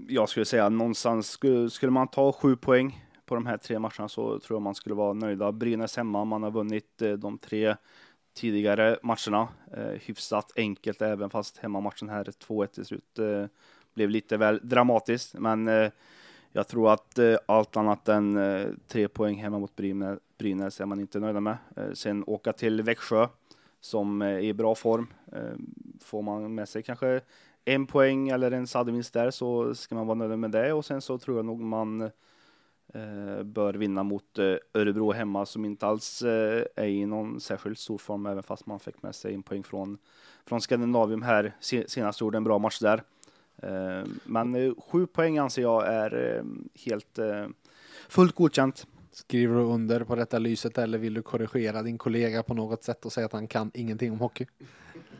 jag 0.08 0.29
skulle 0.29 0.45
säga 0.45 0.69
någonstans 0.69 1.29
skulle, 1.29 1.69
skulle 1.69 1.91
man 1.91 2.08
ta 2.08 2.31
sju 2.31 2.55
poäng 2.55 3.05
på 3.25 3.36
de 3.36 3.45
här 3.45 3.58
tre 3.58 3.79
matcherna 3.79 4.10
så 4.10 4.39
tror 4.39 4.55
jag 4.55 4.62
man 4.62 4.75
skulle 4.75 4.95
vara 4.95 5.13
nöjda. 5.13 5.51
Brynäs 5.51 5.97
hemma, 5.97 6.25
man 6.25 6.43
har 6.43 6.51
vunnit 6.51 7.01
eh, 7.01 7.12
de 7.12 7.38
tre 7.38 7.75
tidigare 8.34 8.99
matcherna 9.03 9.47
eh, 9.77 10.01
hyfsat 10.01 10.51
enkelt 10.55 11.01
även 11.01 11.29
fast 11.29 11.58
hemmamatchen 11.58 12.10
här 12.10 12.23
2-1 12.23 12.67
till 12.67 12.86
slut 12.86 13.19
blev 13.95 14.10
lite 14.10 14.38
väl 14.38 14.60
dramatiskt. 14.63 15.34
Men 15.34 15.67
eh, 15.67 15.91
jag 16.51 16.67
tror 16.67 16.93
att 16.93 17.19
eh, 17.19 17.36
allt 17.45 17.77
annat 17.77 18.10
än 18.10 18.38
eh, 18.38 18.67
tre 18.88 19.08
poäng 19.08 19.36
hemma 19.36 19.60
mot 19.60 19.75
Brynäs, 19.75 20.19
Brynäs 20.38 20.81
är 20.81 20.86
man 20.86 20.99
inte 20.99 21.19
nöjda 21.19 21.39
med. 21.39 21.58
Eh, 21.75 21.91
sen 21.93 22.23
åka 22.27 22.53
till 22.53 22.81
Växjö 22.81 23.27
som 23.81 24.21
eh, 24.21 24.27
är 24.27 24.39
i 24.39 24.53
bra 24.53 24.75
form. 24.75 25.08
Eh, 25.31 25.55
får 26.01 26.21
man 26.21 26.55
med 26.55 26.69
sig 26.69 26.84
kanske 26.84 27.21
en 27.65 27.88
poäng 27.88 28.29
eller 28.29 28.51
en 28.51 28.67
sadevinst 28.67 29.13
där 29.13 29.31
så 29.31 29.75
ska 29.75 29.95
man 29.95 30.08
vara 30.08 30.15
nöjd 30.15 30.39
med 30.39 30.51
det 30.51 30.73
och 30.73 30.86
sen 30.86 31.01
så 31.01 31.17
tror 31.17 31.38
jag 31.38 31.45
nog 31.45 31.62
man 31.62 32.01
eh, 32.93 33.43
bör 33.43 33.73
vinna 33.73 34.03
mot 34.03 34.39
eh, 34.39 34.55
Örebro 34.73 35.12
hemma 35.12 35.45
som 35.45 35.65
inte 35.65 35.88
alls 35.88 36.21
eh, 36.21 36.65
är 36.75 36.88
i 36.88 37.05
någon 37.05 37.39
särskilt 37.39 37.79
stor 37.79 37.97
form 37.97 38.25
även 38.25 38.43
fast 38.43 38.65
man 38.65 38.79
fick 38.79 39.03
med 39.03 39.15
sig 39.15 39.34
en 39.34 39.43
poäng 39.43 39.63
från, 39.63 39.97
från 40.45 40.62
Skandinavium 40.62 41.21
här 41.21 41.53
senast 41.88 42.21
gjorde 42.21 42.38
en 42.38 42.43
bra 42.43 42.60
match 42.60 42.79
där. 42.79 43.03
Eh, 43.63 44.03
men 44.23 44.55
eh, 44.55 44.73
sju 44.87 45.07
poäng 45.07 45.37
anser 45.37 45.61
jag 45.61 45.87
är 45.87 46.37
eh, 46.37 46.43
helt 46.85 47.19
fullt 48.09 48.35
godkänt. 48.35 48.87
Skriver 49.11 49.55
du 49.55 49.61
under 49.61 50.03
på 50.03 50.15
detta 50.15 50.39
lyset 50.39 50.77
eller 50.77 50.97
vill 50.97 51.13
du 51.13 51.21
korrigera 51.21 51.81
din 51.83 51.97
kollega 51.97 52.43
på 52.43 52.53
något 52.53 52.83
sätt 52.83 53.05
och 53.05 53.13
säga 53.13 53.25
att 53.25 53.33
han 53.33 53.47
kan 53.47 53.71
ingenting 53.73 54.11
om 54.11 54.19
hockey? 54.19 54.45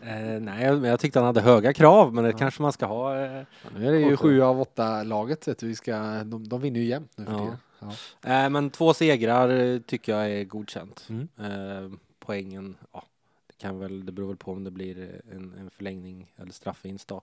Eh, 0.02 0.42
nej, 0.42 0.72
men 0.72 0.84
jag 0.84 1.00
tyckte 1.00 1.20
han 1.20 1.26
hade 1.26 1.42
höga 1.42 1.74
krav, 1.74 2.14
men 2.14 2.24
det 2.24 2.34
kanske 2.34 2.62
man 2.62 2.74
ska 2.74 2.86
ha. 2.86 3.20
Eh, 3.26 3.44
Nu 3.78 3.88
är 3.88 3.92
det 3.92 4.00
ju 4.00 4.18
sju 4.18 4.42
av 4.42 4.62
åtta 4.62 5.04
laget, 5.04 5.48
vet 5.48 5.58
du. 5.58 5.68
Vi 5.68 5.76
ska, 5.76 6.24
de, 6.24 6.48
de 6.50 6.62
vinner 6.62 6.80
ju 6.80 6.86
jämt 6.86 7.12
nu 7.16 7.26
för 7.26 7.32
Ja. 7.32 7.58
Ja. 7.80 8.46
Eh, 8.46 8.50
men 8.50 8.70
två 8.70 8.94
segrar 8.94 9.80
tycker 9.80 10.12
jag 10.12 10.32
är 10.32 10.44
godkänt. 10.44 11.08
Mm. 11.10 11.28
Eh, 11.40 11.98
poängen, 12.20 12.76
ja, 12.92 13.04
det 13.48 13.54
kan 13.58 13.80
väl, 13.80 14.06
det 14.06 14.12
beror 14.12 14.28
väl 14.28 14.38
på 14.38 14.52
om 14.52 14.64
det 14.64 14.72
blir 14.72 15.22
en, 15.32 15.54
en 15.60 15.70
förlängning 15.70 16.34
eller 16.38 16.52
straffvinst 16.52 17.08
då. 17.08 17.22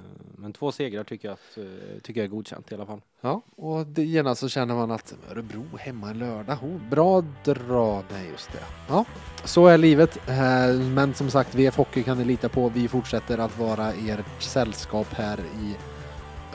Eh, 0.00 0.40
men 0.40 0.52
två 0.52 0.72
segrar 0.72 1.04
tycker 1.04 1.28
jag, 1.28 1.32
att, 1.32 1.58
eh, 1.58 2.00
tycker 2.02 2.20
jag 2.20 2.24
är 2.24 2.30
godkänt 2.30 2.72
i 2.72 2.74
alla 2.74 2.86
fall. 2.86 3.00
Ja, 3.20 3.42
och 3.56 3.86
det, 3.86 4.04
genast 4.04 4.40
så 4.40 4.48
känner 4.48 4.74
man 4.74 4.90
att 4.90 5.14
Örebro 5.30 5.64
hemma 5.78 6.10
en 6.10 6.18
lördag. 6.18 6.58
Oh, 6.62 6.90
bra 6.90 7.24
drag, 7.44 8.04
nej 8.10 8.28
just 8.30 8.52
det. 8.52 8.64
Ja, 8.88 9.04
så 9.44 9.66
är 9.66 9.78
livet. 9.78 10.28
Eh, 10.28 10.74
men 10.74 11.14
som 11.14 11.30
sagt, 11.30 11.54
VF 11.54 11.76
Hockey 11.76 12.02
kan 12.02 12.18
ni 12.18 12.24
lita 12.24 12.48
på. 12.48 12.68
Vi 12.68 12.88
fortsätter 12.88 13.38
att 13.38 13.58
vara 13.58 13.92
ert 13.92 14.42
sällskap 14.42 15.06
här 15.12 15.38
i 15.38 15.76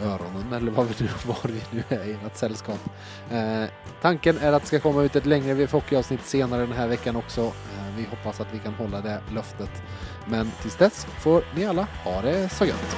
öronen 0.01 0.53
eller 0.53 0.71
vad 0.71 0.85
vi 0.85 0.93
nu, 0.99 1.09
var 1.25 1.51
vi 1.51 1.61
nu 1.71 1.83
är 1.89 2.05
i 2.05 2.17
ert 2.25 2.37
sällskap. 2.37 2.79
Eh, 3.31 3.63
tanken 4.01 4.37
är 4.37 4.53
att 4.53 4.61
det 4.61 4.67
ska 4.67 4.79
komma 4.79 5.03
ut 5.03 5.15
ett 5.15 5.25
längre 5.25 5.53
VF 5.53 5.73
Hockey-avsnitt 5.73 6.25
senare 6.25 6.61
den 6.61 6.71
här 6.71 6.87
veckan 6.87 7.15
också. 7.15 7.41
Eh, 7.41 7.95
vi 7.97 8.03
hoppas 8.03 8.41
att 8.41 8.53
vi 8.53 8.59
kan 8.59 8.73
hålla 8.73 9.01
det 9.01 9.21
löftet. 9.33 9.71
Men 10.25 10.51
tills 10.61 10.75
dess 10.75 11.07
får 11.19 11.43
ni 11.55 11.65
alla 11.65 11.87
ha 12.03 12.21
det 12.21 12.49
så 12.49 12.65
gött. 12.65 12.97